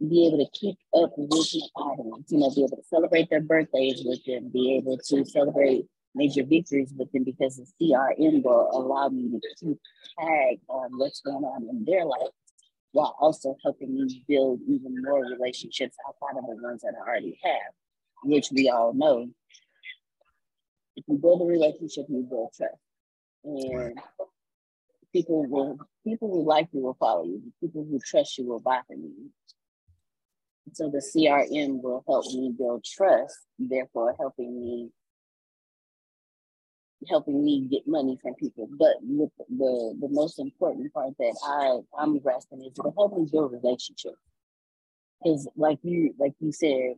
[0.00, 3.40] be able to keep up with my audience, you know, be able to celebrate their
[3.40, 8.68] birthdays with them, be able to celebrate major victories with them because the CRM will
[8.72, 9.78] allow me to keep
[10.18, 12.28] tag on what's going on in their life
[12.92, 17.38] while also helping me build even more relationships outside of the ones that I already
[17.42, 17.72] have,
[18.24, 19.30] which we all know.
[20.96, 22.74] If you build a relationship, you build trust.
[23.44, 23.98] And
[25.12, 27.42] people will people who like you will follow you.
[27.60, 29.30] People who trust you will buy from you.
[30.72, 34.90] So the CRM will help me build trust, therefore helping me
[37.08, 38.68] helping me get money from people.
[38.70, 43.52] But the the most important part that I I'm grasping is to help me build
[43.52, 44.16] relationships.
[45.22, 46.94] Because like you like you said,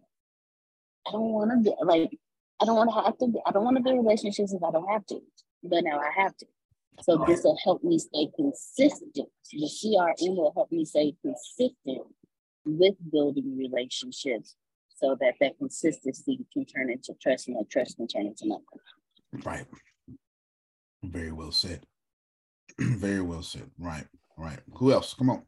[1.06, 2.18] I don't want to like
[2.60, 3.40] I don't want to have to.
[3.46, 5.20] I don't want to build relationships if I don't have to.
[5.62, 6.46] But now I have to.
[7.02, 9.14] So this will help me stay consistent.
[9.14, 12.02] The CRM will help me stay consistent
[12.64, 14.56] with building relationships,
[14.88, 18.62] so that that consistency can turn into trust, and that trust can turn into money.
[19.44, 19.66] Right.
[21.02, 21.84] Very well said.
[22.78, 23.70] Very well said.
[23.78, 24.06] Right.
[24.38, 24.60] Right.
[24.74, 25.14] Who else?
[25.14, 25.42] Come on.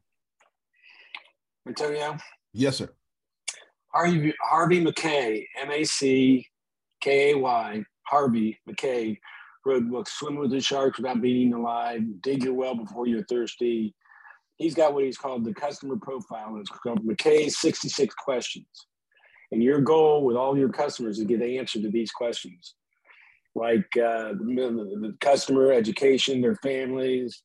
[1.67, 2.17] Antonio,
[2.53, 2.89] Yes, sir.
[3.93, 6.45] Harvey, Harvey Mackay, M A C
[7.07, 9.17] K A Y, Harvey Mackay,
[9.65, 13.95] wrote books Swim with the Sharks Without Being Alive, Dig Your Well Before You're Thirsty.
[14.57, 16.57] He's got what he's called the customer profile.
[16.59, 18.67] It's called Mackay's 66 questions.
[19.53, 22.75] And your goal with all your customers is to get the answer to these questions,
[23.55, 27.41] like uh, the, the customer education, their families,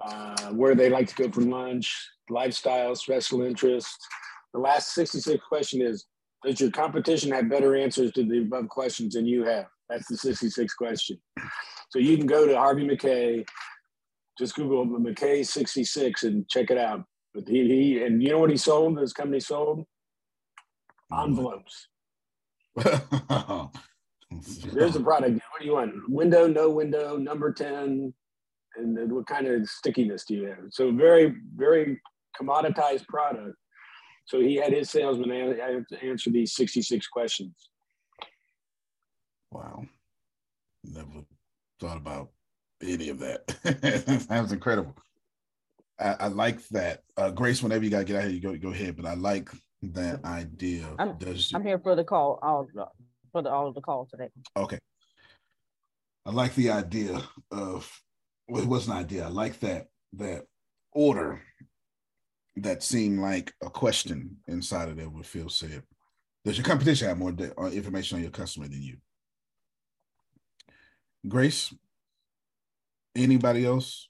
[0.00, 1.92] uh, where they like to go for lunch,
[2.30, 4.06] lifestyle, special interests.
[4.54, 6.06] The last 66 question is,
[6.44, 9.66] does your competition have better answers to the above questions than you have?
[9.88, 11.18] That's the 66 question.
[11.90, 13.44] So you can go to Harvey Mackay,
[14.38, 17.04] just Google Mackay 66 and check it out.
[17.34, 18.98] But he, he and you know what he sold?
[18.98, 19.80] His company sold
[21.12, 21.24] mm-hmm.
[21.24, 21.88] envelopes.
[24.72, 25.34] There's a product.
[25.34, 25.94] What do you want?
[26.08, 28.14] Window, no window, number 10,
[28.76, 30.64] and then what kind of stickiness do you have?
[30.70, 32.00] So very, very
[32.40, 33.56] commoditized product.
[34.24, 35.58] So he had his salesman
[36.02, 37.70] answer these 66 questions.
[39.50, 39.84] Wow.
[40.84, 41.24] Never
[41.80, 42.30] thought about
[42.82, 43.46] any of that.
[44.28, 44.96] that was incredible.
[46.00, 47.02] I, I like that.
[47.16, 48.96] Uh, Grace, whenever you gotta get out here, you go go ahead.
[48.96, 49.50] But I like
[49.82, 50.88] that idea.
[50.98, 52.66] I'm, Does I'm here for the call, all
[53.32, 54.30] for the, all of the calls today.
[54.56, 54.78] okay.
[56.24, 57.20] I like the idea
[57.50, 57.90] of
[58.48, 59.24] well, it was an idea.
[59.24, 60.44] I like that that
[60.92, 61.42] order
[62.56, 65.08] that seemed like a question inside of there.
[65.08, 65.82] What Phil said.
[66.44, 68.96] Does your competition have more de- uh, information on your customer than you?
[71.28, 71.72] Grace,
[73.14, 74.08] anybody else?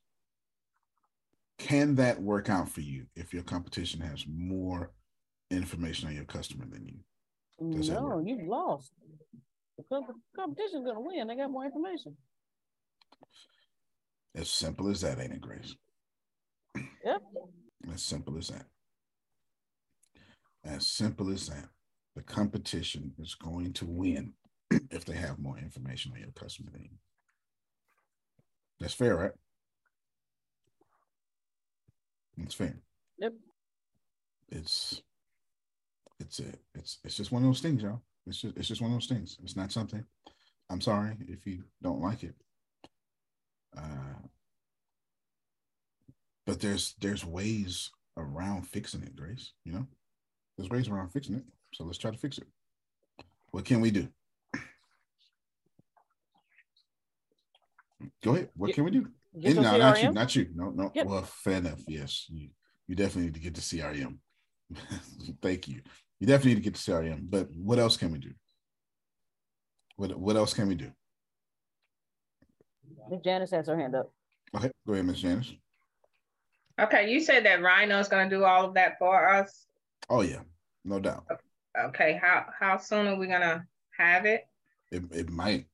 [1.59, 4.90] Can that work out for you if your competition has more
[5.51, 7.76] information on your customer than you?
[7.76, 8.93] Does No, you've lost.
[9.76, 9.84] The
[10.34, 11.28] competition's gonna win.
[11.28, 12.16] They got more information.
[14.34, 15.76] As simple as that, ain't it, Grace?
[17.05, 17.22] Yep.
[17.93, 18.66] As simple as that.
[20.64, 21.68] As simple as that.
[22.14, 24.35] The competition is going to win
[24.91, 26.99] if they have more information on your customer than you.
[28.78, 29.33] That's fair, right?
[32.37, 32.76] That's fair.
[33.18, 33.33] Yep.
[34.51, 35.03] It's
[36.20, 38.03] it's a it's it's just one of those things, y'all.
[38.26, 39.39] It's just it's just one of those things.
[39.43, 40.05] It's not something.
[40.70, 42.35] I'm sorry if you don't like it.
[43.76, 44.20] Uh,
[46.47, 49.53] but there's there's ways around fixing it, Grace.
[49.64, 49.86] You know,
[50.57, 51.45] there's ways around fixing it.
[51.74, 52.47] So let's try to fix it.
[53.51, 54.09] What can we do?
[58.22, 58.51] Go ahead.
[58.57, 59.09] What can we do?
[59.34, 60.49] No, not you, not you.
[60.55, 60.90] No, no.
[60.95, 61.07] Yep.
[61.07, 61.80] Well, fair enough.
[61.86, 62.49] Yes, you
[62.88, 64.18] you definitely need to get the CRM.
[65.43, 65.80] Thank you.
[66.18, 67.30] You definitely need to get the CRM.
[67.30, 68.32] But what else can we do?
[69.97, 70.90] What what else can we do?
[73.11, 74.12] Miss Janice has her hand up.
[74.55, 75.53] Okay, go ahead, Miss Janice.
[76.80, 79.66] Okay, you said that Rhino's gonna do all of that for us.
[80.08, 80.40] Oh yeah,
[80.84, 81.24] no doubt.
[81.78, 83.66] Okay, how how soon are we gonna
[83.96, 84.46] have it?
[84.90, 85.66] It it might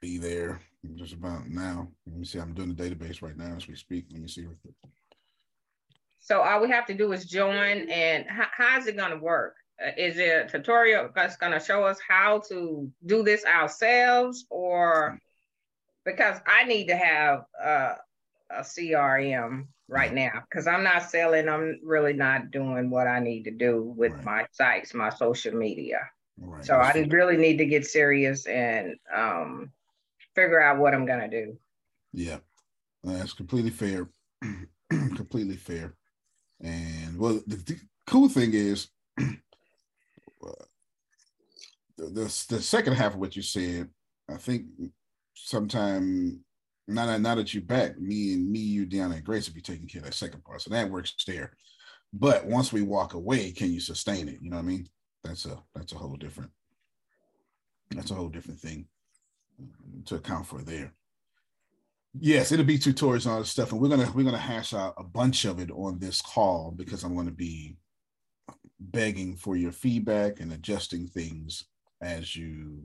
[0.00, 0.60] be there
[0.94, 1.88] just about now.
[2.06, 2.38] Let me see.
[2.38, 4.06] I'm doing the database right now as we speak.
[4.10, 4.46] Let me see.
[6.18, 9.56] So all we have to do is join and how, how's it gonna work?
[9.84, 15.18] Uh, Is it a tutorial that's gonna show us how to do this ourselves or?
[16.04, 17.94] Because I need to have uh,
[18.50, 23.44] a CRM right now, because I'm not selling, I'm really not doing what I need
[23.44, 25.98] to do with my sites, my social media.
[26.38, 26.64] Right.
[26.64, 29.72] So I really need to get serious and um,
[30.34, 31.58] figure out what I'm gonna do.
[32.12, 32.38] Yeah,
[33.04, 34.08] that's completely fair.
[34.90, 35.94] completely fair.
[36.60, 38.88] And well, the, the cool thing is,
[39.20, 39.24] uh,
[41.98, 43.90] the, the the second half of what you said,
[44.28, 44.66] I think
[45.34, 46.44] sometime
[46.90, 49.60] now that now that you're back, me and me, you, Deanna, and Grace will be
[49.60, 50.62] taking care of that second part.
[50.62, 51.52] So that works there.
[52.12, 54.38] But once we walk away, can you sustain it?
[54.40, 54.88] You know what I mean?
[55.24, 56.50] That's a that's a whole different
[57.90, 58.86] that's a whole different thing
[60.06, 60.92] to account for there.
[62.18, 65.44] Yes, it'll be tutorials this stuff, and we're gonna we're gonna hash out a bunch
[65.44, 67.76] of it on this call because I'm gonna be
[68.80, 71.66] begging for your feedback and adjusting things
[72.00, 72.82] as you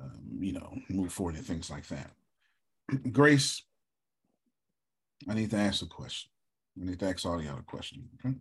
[0.00, 2.10] um, you know move forward and things like that.
[3.12, 3.62] Grace,
[5.28, 6.30] I need to ask a question.
[6.80, 8.08] I need to ask all the other question.
[8.24, 8.34] Okay.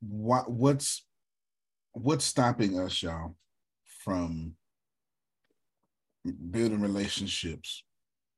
[0.00, 1.04] What what's
[1.92, 3.36] what's stopping us, y'all,
[4.04, 4.54] from
[6.50, 7.84] building relationships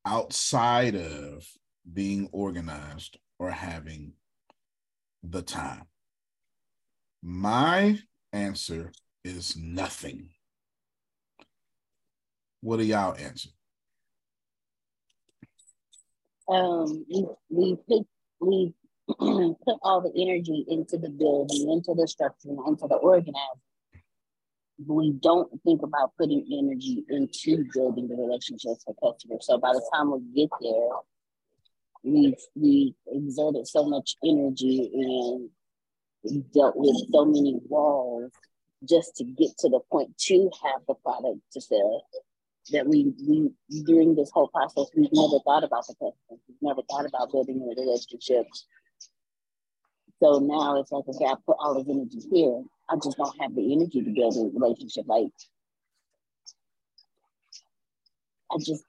[0.04, 1.46] outside of
[1.92, 4.12] being organized or having
[5.22, 5.86] the time?
[7.22, 7.98] My
[8.32, 8.92] answer
[9.24, 10.30] is nothing.
[12.60, 13.50] What do y'all answer?
[16.48, 18.06] Um, we we pick
[18.40, 18.72] we
[19.08, 23.62] put all the energy into the building, into the structure, into the organizing.
[24.86, 29.46] We don't think about putting energy into building the relationships with customers.
[29.46, 30.88] So by the time we get there,
[32.04, 35.50] we we exerted so much energy and
[36.52, 38.32] dealt with so many walls
[38.88, 42.06] just to get to the point to have the product to sell
[42.72, 43.50] that we we
[43.84, 46.10] during this whole process we've never thought about the customer.
[46.48, 48.46] We've never thought about building a relationship.
[50.22, 52.62] So now it's like okay, I put all this energy here.
[52.88, 55.04] I just don't have the energy to build a relationship.
[55.06, 55.28] Like
[58.52, 58.84] I just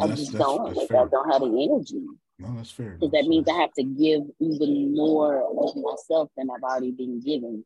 [0.00, 0.66] I just don't.
[0.66, 1.02] That's like fair.
[1.02, 2.06] I don't have the energy.
[2.38, 2.92] No, that's fair.
[2.92, 7.20] Because that means I have to give even more of myself than I've already been
[7.20, 7.64] given.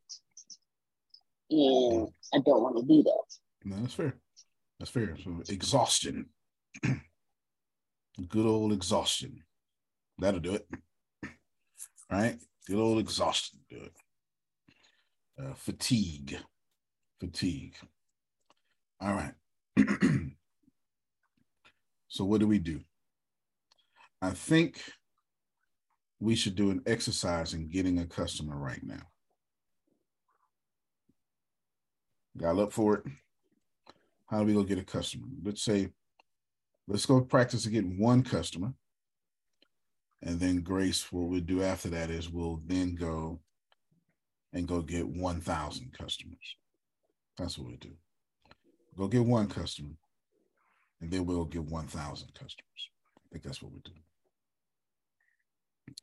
[1.51, 3.25] And I don't want to do that.
[3.65, 4.15] No, that's fair.
[4.79, 5.17] That's fair.
[5.23, 6.27] So exhaustion.
[8.29, 9.43] Good old exhaustion.
[10.19, 10.69] That'll do it.
[12.09, 12.39] Right?
[12.69, 13.59] Good old exhaustion.
[13.69, 13.93] Do it.
[15.37, 16.39] Uh, fatigue.
[17.19, 17.75] Fatigue.
[19.01, 19.35] All right.
[22.09, 22.81] so what do we do?
[24.23, 24.81] I think
[26.21, 29.03] we should do an exercise in getting a customer right now.
[32.37, 33.05] Got up for it.
[34.27, 35.27] How do we go get a customer?
[35.43, 35.91] Let's say,
[36.89, 38.73] let's go practice to get one customer.
[40.23, 43.41] And then Grace, what we'll do after that is we'll then go
[44.53, 46.57] and go get 1,000 customers.
[47.37, 47.93] That's what we do.
[48.97, 49.91] Go get one customer,
[51.01, 52.91] and then we'll get 1,000 customers.
[53.17, 53.93] I think that's what we do.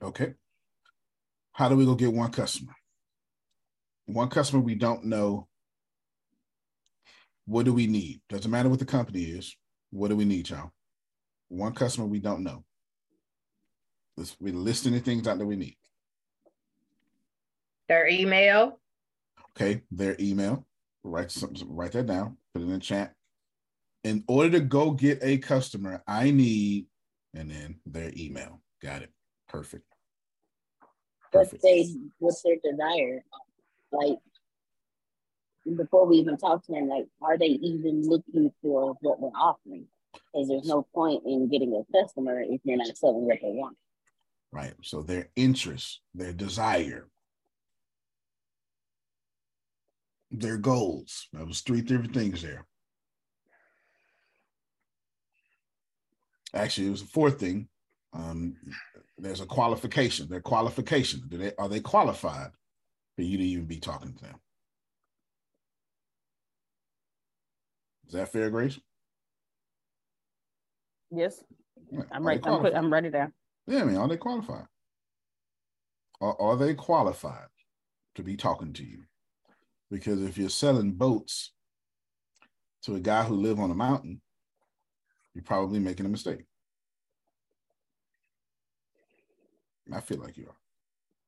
[0.02, 0.36] Okay.
[1.54, 2.74] How do we go get one customer?
[4.06, 5.48] One customer we don't know
[7.46, 8.22] what do we need?
[8.30, 9.56] Doesn't matter what the company is.
[9.92, 10.72] What do we need, y'all?
[11.50, 12.64] One customer we don't know.
[14.18, 15.78] Let's we listing the things out that we need.
[17.90, 18.80] Their email.
[19.52, 20.66] Okay, their email.
[21.04, 23.14] Write something, write that down, put it in the chat.
[24.04, 26.88] In order to go get a customer, I need,
[27.34, 28.62] and then their email.
[28.82, 29.12] Got it.
[29.50, 29.86] Perfect.
[31.32, 31.64] Perfect.
[31.64, 33.24] What's they what's their desire?
[33.92, 34.18] Like
[35.78, 39.86] before we even talk to them, like, are they even looking for what we're offering?
[40.14, 43.78] Because there's no point in getting a customer if you're not selling what they want.
[44.52, 44.74] Right.
[44.84, 47.08] So their interest, their desire,
[50.30, 51.28] their goals.
[51.34, 52.66] That was three different things there.
[56.54, 57.68] Actually, it was a fourth thing.
[58.14, 58.56] Um,
[59.18, 60.28] there's a qualification.
[60.30, 61.24] Their qualification.
[61.28, 62.52] Do they are they qualified
[63.16, 64.36] for you to even be talking to them?
[68.08, 68.80] Is that fair, Grace?
[71.12, 71.44] Yes.
[72.12, 72.42] I'm ready.
[72.44, 73.32] I'm, put, I'm ready there.
[73.68, 74.66] Yeah, I mean, are they qualified?
[76.22, 77.48] Are, are they qualified
[78.16, 79.04] to be talking to you?
[79.92, 81.52] Because if you're selling boats
[82.84, 84.22] to a guy who live on a mountain,
[85.34, 86.46] you're probably making a mistake.
[89.92, 90.56] I feel like you are.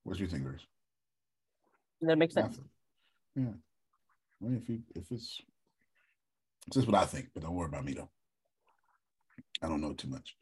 [0.04, 0.66] What do you think, Grace?
[2.02, 2.60] That makes sense.
[3.36, 3.44] Yeah.
[4.42, 5.42] I mean, if you if it's
[6.68, 8.10] this is what I think, but don't worry about me though.
[9.62, 10.36] I don't know too much.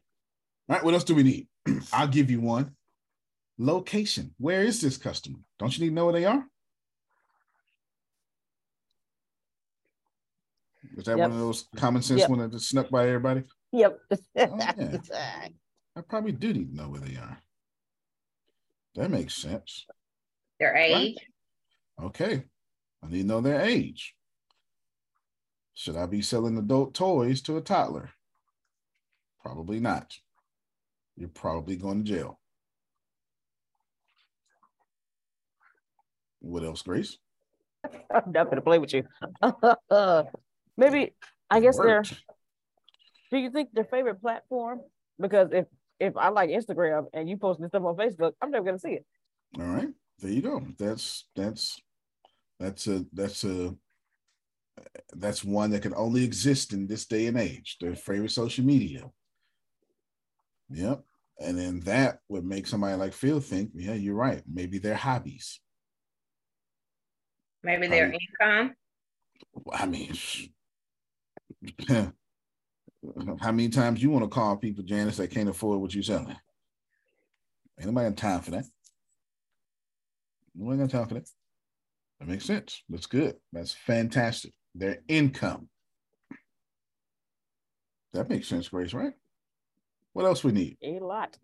[0.70, 1.48] All right, what else do we need?
[1.94, 2.76] I'll give you one.
[3.58, 4.34] Location.
[4.38, 5.40] Where is this customer?
[5.60, 6.46] Don't you need to know where they are?
[10.98, 11.30] Is that yep.
[11.30, 12.30] one of those common sense yep.
[12.30, 13.44] ones that just snuck by everybody?
[13.72, 14.00] Yep.
[14.12, 14.98] oh, yeah.
[15.96, 17.38] I probably do need to know where they are.
[18.96, 19.86] That makes sense.
[20.60, 21.18] Their age.
[22.00, 22.08] Right.
[22.08, 22.44] Okay.
[23.04, 24.14] I need to know their age.
[25.74, 28.12] Should I be selling adult toys to a toddler?
[29.42, 30.18] Probably not.
[31.16, 32.40] You're probably going to jail.
[36.40, 37.18] What else, Grace?
[38.14, 39.04] I'm not going to play with you.
[40.78, 41.14] Maybe,
[41.50, 42.04] I guess they're,
[43.32, 44.82] do you think their favorite platform?
[45.20, 45.66] Because if
[46.00, 48.94] if I like Instagram and you posting stuff on Facebook, I'm never going to see
[48.94, 49.06] it.
[49.60, 49.90] All right.
[50.20, 50.62] There you go.
[50.78, 51.82] That's, that's,
[52.60, 53.76] that's a, that's a,
[55.16, 57.78] that's one that can only exist in this day and age.
[57.80, 59.10] Their favorite social media.
[60.70, 61.04] Yep.
[61.40, 64.44] And then that would make somebody like Phil think, yeah, you're right.
[64.52, 65.60] Maybe their hobbies.
[67.64, 68.76] Maybe their um, income.
[69.72, 70.14] I mean,
[73.40, 76.36] how many times you want to call people, Janice, that can't afford what you're selling?
[77.80, 78.66] Ain't nobody got time for that.
[80.56, 81.30] Nobody got time for that.
[82.20, 82.84] That makes sense.
[82.90, 83.36] That's good.
[83.52, 85.70] That's fantastic their income.
[88.14, 89.14] That makes sense, Grace, right?
[90.14, 90.78] What else we need?
[90.84, 91.38] A lot.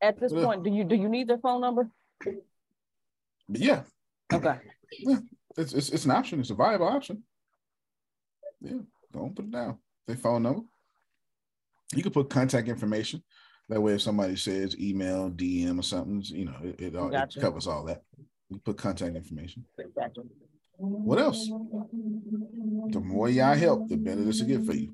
[0.00, 1.88] At this point, do you do you need their phone number?
[3.48, 3.82] Yeah.
[4.32, 4.58] Okay.
[4.98, 5.18] Yeah.
[5.56, 6.40] It's, it's it's an option.
[6.40, 7.22] It's a viable option.
[8.60, 8.78] Yeah.
[9.12, 9.78] Don't put it down.
[10.06, 10.62] Their phone number.
[11.94, 13.22] You can put contact information.
[13.72, 17.38] That way, if somebody says email, DM, or something, you know, it, it, all, Gotcha.
[17.38, 18.02] it covers all that.
[18.50, 19.64] You put contact information.
[19.96, 20.20] Gotcha.
[20.76, 21.48] What else?
[22.90, 24.92] The more y'all help, the better this will get for you.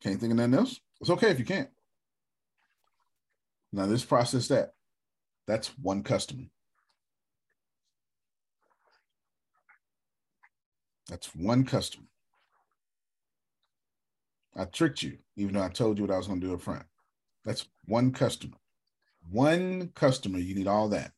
[0.00, 0.78] Can't think of nothing else?
[1.00, 1.70] It's okay if you can't.
[3.72, 4.74] Now, this process that
[5.48, 6.44] that's one customer.
[11.08, 12.06] That's one customer.
[14.56, 16.62] I tricked you, even though I told you what I was going to do up
[16.62, 16.84] front.
[17.44, 18.56] That's one customer.
[19.28, 21.12] One customer, you need all that.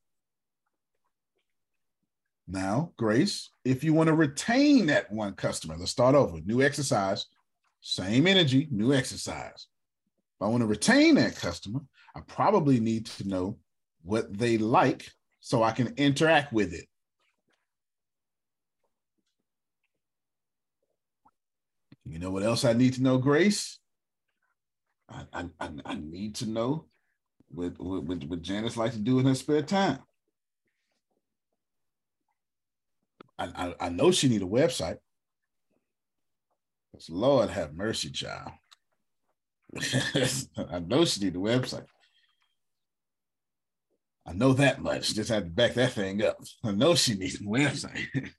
[2.48, 6.38] Now, Grace, if you want to retain that one customer, let's start over.
[6.44, 7.26] New exercise,
[7.80, 9.66] same energy, new exercise.
[10.38, 11.80] If I want to retain that customer,
[12.14, 13.58] I probably need to know
[14.02, 15.10] what they like
[15.40, 16.86] so I can interact with it.
[22.08, 23.78] You know what else I need to know, Grace?
[25.08, 26.86] I, I, I, need to know
[27.48, 30.00] what, what, what what Janice likes to do in her spare time.
[33.38, 34.98] I, I, I know she need a website.
[36.90, 38.52] Because Lord have mercy, child.
[39.76, 41.86] I know she need a website.
[44.26, 45.14] I know that much.
[45.14, 46.38] Just had to back that thing up.
[46.64, 48.06] I know she needs a website.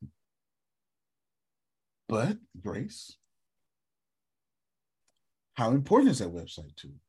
[2.09, 3.15] but Grace,
[5.57, 6.99] how important is that website to you?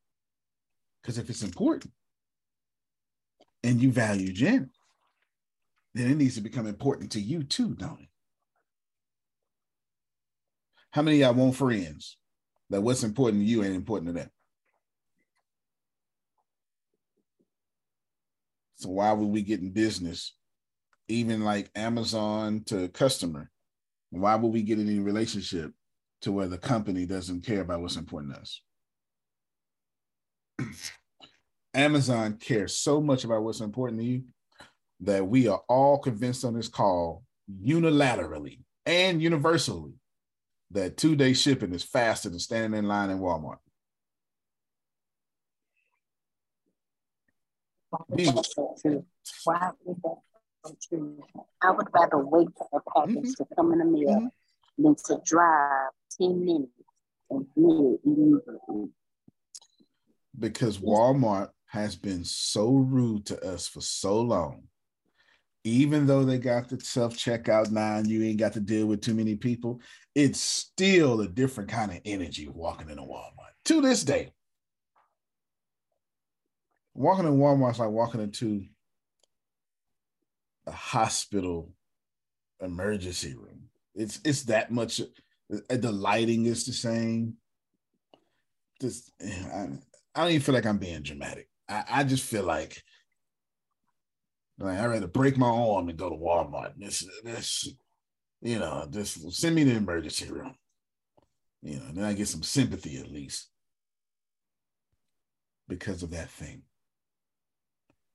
[1.02, 1.92] Because if it's important
[3.62, 4.70] and you value Jen,
[5.94, 8.08] then it needs to become important to you too, don't it?
[10.92, 12.16] How many of y'all want friends
[12.70, 14.30] that what's important to you ain't important to them?
[18.76, 20.34] So why would we get in business,
[21.06, 23.50] even like Amazon to customer?
[24.08, 25.72] Why would we get in any relationship
[26.22, 28.62] to where the company doesn't care about what's important to us?
[31.74, 34.24] Amazon cares so much about what's important to you
[35.00, 37.22] that we are all convinced on this call
[37.64, 39.92] unilaterally and universally
[40.70, 43.58] that two day shipping is faster than standing in line in Walmart.
[48.10, 48.54] That's.
[49.44, 50.16] Why is that
[50.64, 51.22] so true?
[51.62, 53.44] I would rather wait for a package mm-hmm.
[53.44, 54.26] to come in the mail mm-hmm.
[54.78, 56.72] Than to drive 10 minutes
[57.30, 58.90] and it immediately.
[60.38, 64.62] because Walmart has been so rude to us for so long.
[65.64, 69.02] Even though they got the self checkout now and you ain't got to deal with
[69.02, 69.80] too many people,
[70.14, 74.32] it's still a different kind of energy walking in a Walmart to this day.
[76.94, 78.64] Walking in Walmart's like walking into
[80.66, 81.72] a hospital
[82.60, 83.57] emergency room.
[83.98, 85.00] It's it's that much.
[85.00, 87.34] Uh, the lighting is the same.
[88.80, 89.68] Just eh, I,
[90.14, 91.48] I don't even feel like I'm being dramatic.
[91.68, 92.80] I, I just feel like
[94.58, 96.74] like I'd rather break my arm and go to Walmart.
[96.76, 97.68] This this
[98.40, 100.54] you know, just send me to the emergency room.
[101.62, 103.48] You know, then I get some sympathy at least
[105.66, 106.62] because of that thing.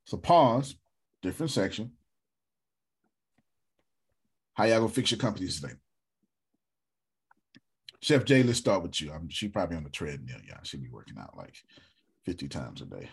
[0.05, 0.75] So pause,
[1.21, 1.91] different section.
[4.53, 5.73] How y'all gonna fix your companies today?
[8.01, 9.11] Chef Jay, let's start with you.
[9.11, 10.57] I'm she probably on the treadmill, yeah.
[10.63, 11.55] She'll be working out like
[12.25, 13.09] 50 times a day.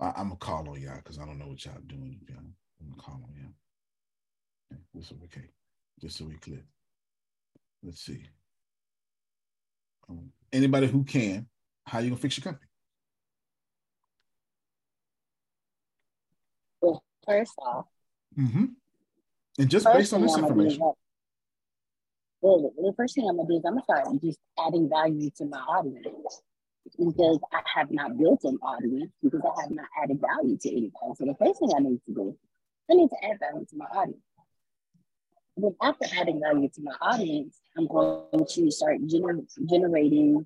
[0.00, 2.18] I, I'm gonna call on y'all because I don't know what y'all doing.
[2.28, 2.38] Y'all.
[2.38, 3.52] I'm gonna call on y'all.
[4.72, 5.48] Okay, this is okay.
[6.00, 6.64] Just so we clear.
[7.82, 8.24] Let's see.
[10.08, 11.46] Um, anybody who can,
[11.86, 12.68] how you gonna fix your company?
[17.58, 17.86] Off,
[18.38, 18.64] Mm-hmm.
[19.58, 20.92] And just first based on this I'm gonna do is information.
[22.40, 25.44] well, the first thing I'm gonna do is I'm gonna start just adding value to
[25.44, 26.42] my audience
[26.98, 31.14] because I have not built an audience because I have not added value to anybody.
[31.16, 32.36] So the first thing I need to do,
[32.90, 34.20] I need to add value to my audience.
[35.56, 40.44] Then after adding value to my audience, I'm going to start gener- generating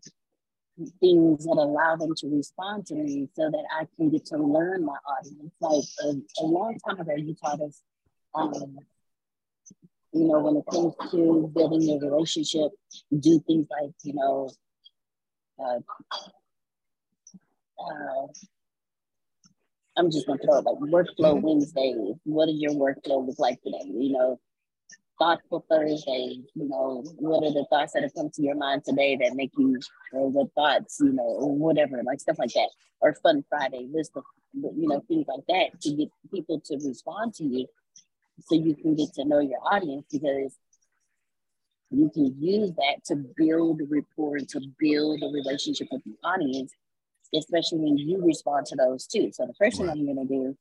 [1.00, 4.84] things that allow them to respond to me so that I can get to learn
[4.84, 5.52] my audience.
[5.60, 7.82] Like a, a long time ago, you taught us,
[8.34, 8.78] um,
[10.12, 12.70] you know, when it comes to building a relationship,
[13.18, 14.50] do things like, you know,
[15.58, 15.78] uh,
[17.80, 18.26] uh,
[19.96, 21.46] I'm just gonna throw it like workflow mm-hmm.
[21.46, 22.16] Wednesdays.
[22.24, 23.82] What does your workflow look like today?
[23.84, 24.40] You know,
[25.18, 26.42] thoughtful Thursday.
[26.54, 29.52] You know, what are the thoughts that have come to your mind today that make
[29.56, 29.78] you,
[30.12, 32.70] or what thoughts, you know, or whatever, like stuff like that,
[33.00, 34.24] or Fun Friday list of,
[34.54, 37.66] you know, things like that to get people to respond to you,
[38.46, 40.56] so you can get to know your audience because
[41.90, 46.72] you can use that to build rapport and to build a relationship with the audience,
[47.34, 49.30] especially when you respond to those too.
[49.32, 50.56] So the first thing I'm going to do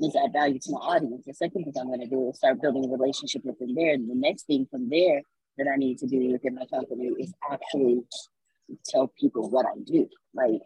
[0.00, 1.24] is add value to my audience.
[1.26, 3.94] The second thing I'm going to do is start building a relationship with them there.
[3.94, 5.22] And the next thing from there
[5.58, 8.02] that I need to do within my company is actually
[8.86, 10.08] tell people what I do.
[10.34, 10.62] Like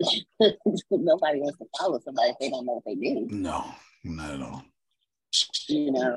[0.90, 3.26] nobody wants to follow somebody if they don't know what they do.
[3.30, 3.64] No,
[4.04, 4.64] not at all.
[5.68, 6.16] You know,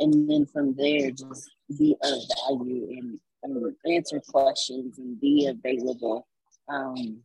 [0.00, 2.18] and then from there, just be of
[2.48, 6.26] value and, and answer questions and be available.
[6.68, 7.22] Um,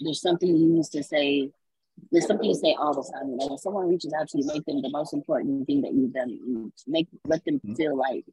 [0.00, 1.50] there's something you used to say
[2.10, 3.30] there's something you say all the time.
[3.30, 5.92] You know, when someone reaches out to you, make them the most important thing that
[5.92, 6.72] you've done.
[6.86, 7.74] Make let them mm-hmm.
[7.74, 8.24] feel like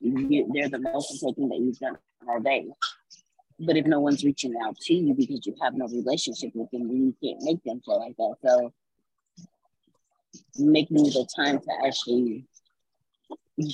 [0.00, 2.66] you, they're the most important thing that you've done all day.
[3.60, 6.90] But if no one's reaching out to you because you have no relationship with them,
[6.90, 8.34] you can't make them feel like that.
[8.44, 8.72] So
[10.58, 12.46] making the time to actually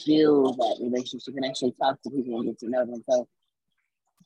[0.06, 3.02] build that relationship and actually talk to people and get to know them.
[3.08, 3.26] So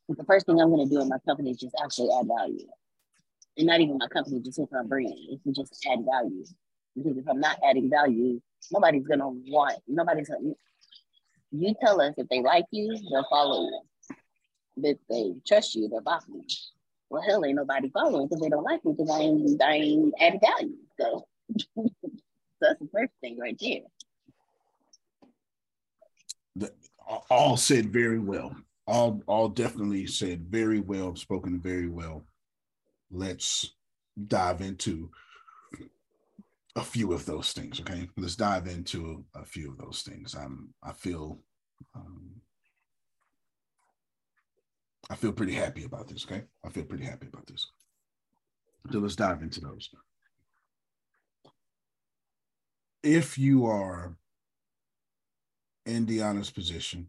[0.09, 2.67] the first thing I'm going to do in my company is just actually add value
[3.57, 6.45] and not even my company, just if I'm brand, it can just add value.
[6.97, 8.41] Because if I'm not adding value,
[8.73, 10.53] nobody's gonna want, nobody's gonna,
[11.51, 13.81] you tell us if they like you, they'll follow you.
[14.77, 16.43] If they trust you, they'll follow you.
[17.11, 20.15] Well, hell, ain't nobody following because they don't like me because I ain't, I ain't
[20.21, 20.77] adding value.
[21.01, 21.27] So,
[21.77, 21.91] so
[22.61, 23.81] that's the first thing right there.
[26.57, 26.73] The,
[27.31, 28.57] all said very well.
[28.87, 32.25] All, all definitely said very well, spoken very well
[33.11, 33.73] let's
[34.29, 35.11] dive into
[36.77, 37.81] a few of those things.
[37.81, 40.35] Okay, let's dive into a few of those things.
[40.35, 41.39] I'm I feel
[41.95, 42.41] um,
[45.11, 46.25] I feel pretty happy about this.
[46.25, 47.67] Okay, I feel pretty happy about this.
[48.91, 49.89] So let's dive into those.
[53.03, 54.17] If you are
[55.87, 57.09] in Deanna's position,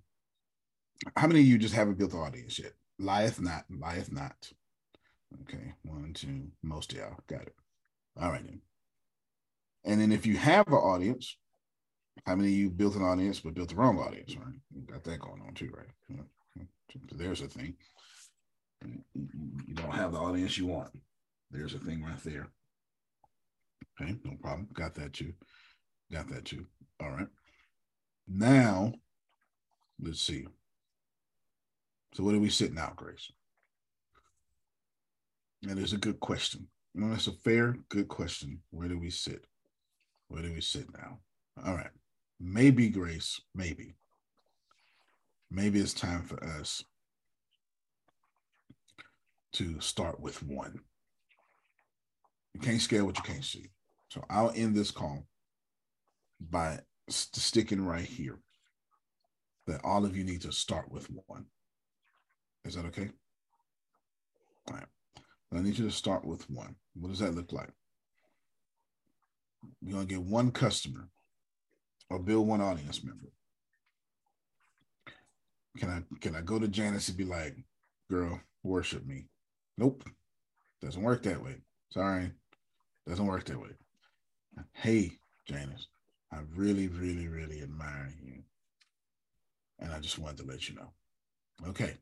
[1.16, 2.74] how many of you just haven't built the audience yet?
[3.00, 4.52] Lieth not, lieth not.
[5.42, 7.56] Okay, one, two, most of y'all got it.
[8.20, 8.62] All right then.
[9.84, 11.38] And then if you have an audience,
[12.26, 14.56] how many of you built an audience but built the wrong audience, right?
[14.74, 16.26] You got that going on too, right?
[17.12, 17.76] There's a thing.
[19.14, 20.90] You don't have the audience you want.
[21.52, 22.48] There's a thing right there.
[24.02, 24.68] Okay, no problem.
[24.74, 25.34] Got that too.
[26.12, 26.66] Got that too.
[27.02, 27.28] All right.
[28.28, 28.94] Now,
[30.02, 30.48] let's see.
[32.14, 33.32] So what are we sitting out, Grace?
[35.66, 36.68] That is a good question.
[36.94, 38.62] No, that's a fair, good question.
[38.70, 39.46] Where do we sit?
[40.28, 41.20] Where do we sit now?
[41.66, 41.90] All right.
[42.40, 43.96] Maybe, Grace, maybe.
[45.50, 46.84] Maybe it's time for us
[49.54, 50.82] to start with one.
[52.54, 53.72] You can't scale what you can't see.
[54.10, 55.26] So I'll end this call
[56.40, 56.80] by
[57.10, 58.38] st- sticking right here
[59.66, 61.46] that all of you need to start with one.
[62.66, 63.10] Is that okay?
[64.70, 64.86] All right.
[65.54, 66.76] I need you to start with one.
[66.96, 67.70] What does that look like?
[69.82, 71.10] You're going to get one customer
[72.10, 73.28] or build one audience member.
[75.78, 77.56] Can I can I go to Janice and be like,
[78.10, 79.28] girl, worship me?
[79.78, 80.04] Nope.
[80.82, 81.56] Doesn't work that way.
[81.90, 82.32] Sorry.
[83.08, 83.70] Doesn't work that way.
[84.72, 85.12] Hey,
[85.46, 85.88] Janice,
[86.32, 88.44] I really, really, really admire you.
[89.80, 90.92] And I just wanted to let you know.
[91.68, 91.96] Okay.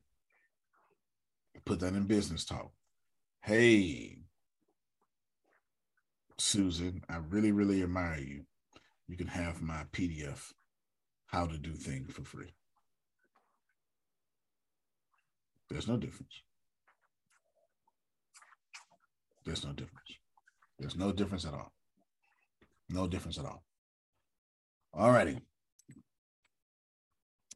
[1.64, 2.70] Put that in business talk.
[3.46, 4.16] Hey,
[6.38, 8.46] Susan, I really, really admire you.
[9.06, 10.54] You can have my PDF,
[11.26, 12.54] How to Do Things for free.
[15.68, 16.32] There's no difference.
[19.44, 20.18] There's no difference.
[20.78, 21.70] There's no difference at all.
[22.88, 23.62] No difference at all.
[24.94, 25.38] All righty.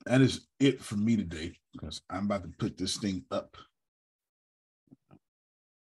[0.05, 3.57] That is it for me today because I'm about to put this thing up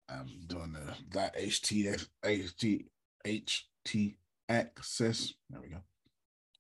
[0.10, 2.86] I'm doing the htx ht
[3.26, 4.16] ht
[4.50, 5.34] access.
[5.50, 5.78] There we go.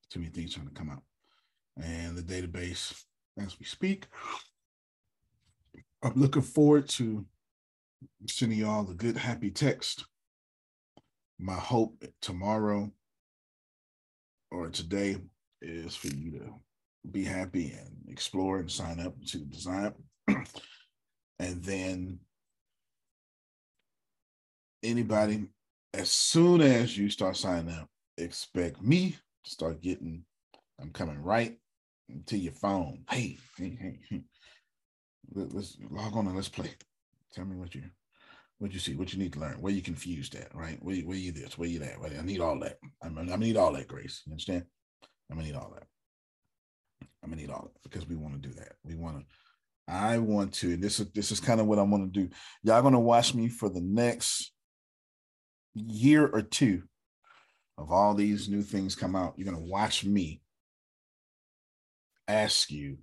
[0.10, 1.04] Too many things trying to come out.
[1.82, 3.04] And the database
[3.40, 4.06] as we speak.
[6.04, 7.26] I'm looking forward to
[8.28, 10.06] sending y'all the good happy text.
[11.40, 12.92] My hope tomorrow
[14.52, 15.18] or today
[15.62, 16.54] is for you to
[17.12, 19.94] be happy and explore and sign up to the design.
[20.28, 22.20] and then
[24.84, 25.48] anybody,
[25.94, 27.88] as soon as you start signing up,
[28.18, 30.24] expect me to start getting.
[30.82, 31.58] I'm coming right
[32.28, 33.04] to your phone.
[33.10, 34.22] Hey, hey, hey, hey.
[35.34, 36.72] Let, us log on and let's play.
[37.34, 37.84] Tell me what you
[38.60, 40.78] what you see, what you need to learn, where you confused at, right?
[40.82, 41.98] Where, where you this, where you that.
[42.02, 42.78] I need all that.
[43.04, 44.22] I'm, I'm gonna need all that, Grace.
[44.26, 44.64] You understand?
[45.30, 45.88] I'm gonna need all that.
[47.24, 48.74] I'm gonna need all that because we want to do that.
[48.84, 49.26] We want to.
[49.88, 50.74] I want to.
[50.74, 52.30] And This is this is kind of what I want to do.
[52.64, 54.53] Y'all gonna watch me for the next
[55.74, 56.84] year or two
[57.78, 59.34] of all these new things come out.
[59.38, 60.42] You're gonna watch me
[62.28, 62.98] ask you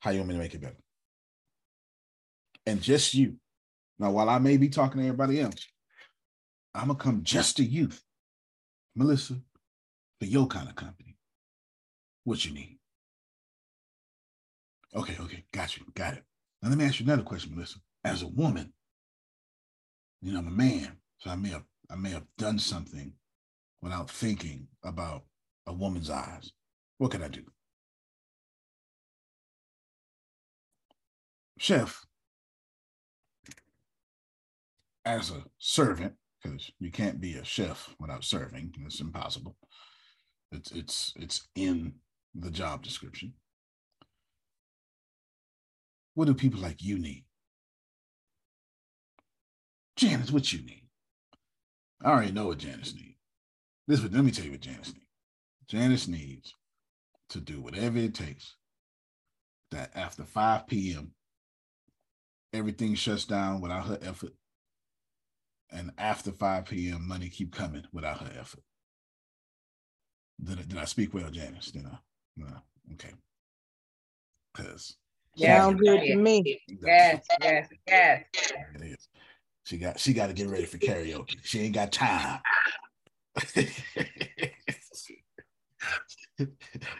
[0.00, 0.76] how you want me to make it better,
[2.66, 3.36] and just you.
[3.98, 5.66] Now, while I may be talking to everybody else,
[6.74, 7.90] I'm gonna come just to you,
[8.94, 9.34] Melissa,
[10.20, 11.16] for your kind of company.
[12.24, 12.78] What you need?
[14.94, 16.24] Okay, okay, got you, got it.
[16.62, 17.78] Now let me ask you another question, Melissa.
[18.04, 18.72] As a woman,
[20.22, 23.12] you know, I'm a man, so I may have I may have done something
[23.82, 25.24] without thinking about
[25.66, 26.52] a woman's eyes.
[26.98, 27.42] What can I do?
[31.58, 32.04] Chef,
[35.04, 39.56] as a servant, because you can't be a chef without serving, it's impossible.
[40.52, 41.94] It's it's it's in
[42.34, 43.34] the job description.
[46.14, 47.24] What do people like you need?
[49.96, 50.89] Janice, what you need?
[52.02, 53.18] I already know what Janice needs.
[53.86, 55.06] This let me tell you what Janice needs.
[55.68, 56.54] Janice needs
[57.30, 58.56] to do whatever it takes
[59.70, 61.12] that after 5 p.m.
[62.52, 64.32] everything shuts down without her effort.
[65.70, 68.64] And after 5 p.m., money keep coming without her effort.
[70.42, 71.70] Did I, did I speak well, Janice?
[71.70, 71.98] Did I?
[72.36, 72.46] No.
[72.94, 73.12] Okay.
[74.52, 74.96] Because
[75.36, 76.60] yeah, Sound good to me.
[76.82, 78.24] Yes, yes, yes.
[78.34, 79.08] It is.
[79.70, 81.36] She got she got to get ready for karaoke.
[81.44, 82.40] She ain't got time.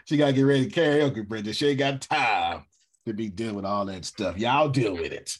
[0.05, 1.57] she got to get ready to karaoke, Bridget.
[1.57, 2.63] She ain't got time
[3.05, 4.37] to be dealing with all that stuff.
[4.37, 5.37] Y'all deal with it.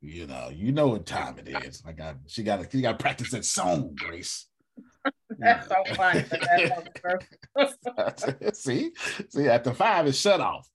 [0.00, 1.82] You know, you know what time it is.
[1.86, 4.46] I got she got to she got to practice that song, Grace.
[5.38, 6.24] That's so funny.
[8.54, 8.92] see,
[9.28, 10.66] see, at the five is shut off.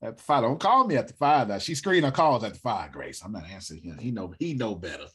[0.00, 1.48] At five, don't call me at the five.
[1.48, 3.20] Now she screen her calls at the five, Grace.
[3.24, 3.98] I'm not answering him.
[3.98, 5.06] He know he know better.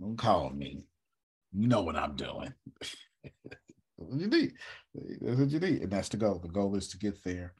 [0.00, 0.86] Don't call me.
[1.52, 2.52] You know what I'm doing.
[2.80, 2.96] that's
[3.96, 4.52] what you need.
[5.20, 5.82] That's what you need.
[5.82, 6.38] And that's the goal.
[6.38, 7.54] The goal is to get there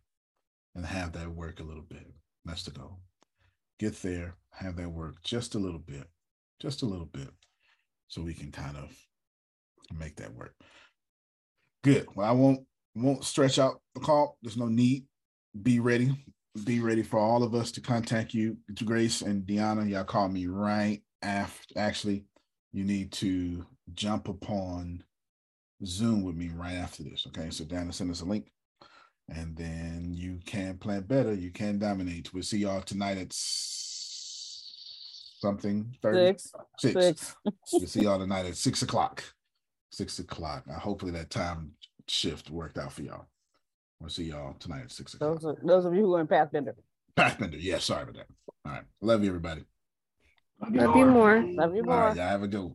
[0.74, 2.06] and have that work a little bit.
[2.44, 3.00] That's the goal.
[3.78, 6.04] Get there, have that work just a little bit,
[6.60, 7.30] just a little bit,
[8.08, 8.94] so we can kind of
[9.98, 10.54] make that work.
[11.82, 12.06] Good.
[12.14, 12.60] Well, I won't
[12.94, 14.36] won't stretch out the call.
[14.42, 15.06] There's no need.
[15.62, 16.14] Be ready
[16.64, 18.56] be ready for all of us to contact you.
[18.84, 21.78] Grace and Deanna, y'all call me right after.
[21.78, 22.24] Actually,
[22.72, 25.02] you need to jump upon
[25.84, 27.26] Zoom with me right after this.
[27.28, 28.52] Okay, so Deanna, send us a link,
[29.28, 31.34] and then you can plan better.
[31.34, 32.32] You can dominate.
[32.32, 33.32] We'll see y'all tonight at
[35.40, 36.52] something 30 six.
[36.78, 37.04] six.
[37.04, 37.36] six.
[37.72, 39.24] we'll see y'all tonight at six o'clock.
[39.90, 40.66] Six o'clock.
[40.66, 41.72] Now, hopefully that time
[42.06, 43.26] shift worked out for y'all.
[44.00, 45.40] We'll see y'all tonight at six o'clock.
[45.40, 46.74] Those, are, those of you who are in Pathfinder.
[47.16, 48.26] Pathfinder, yeah, sorry about that.
[48.64, 48.84] All right.
[49.00, 49.64] Love you, everybody.
[50.60, 51.42] Love you more.
[51.42, 51.94] Love you more.
[51.94, 52.74] All right, y'all have a good one.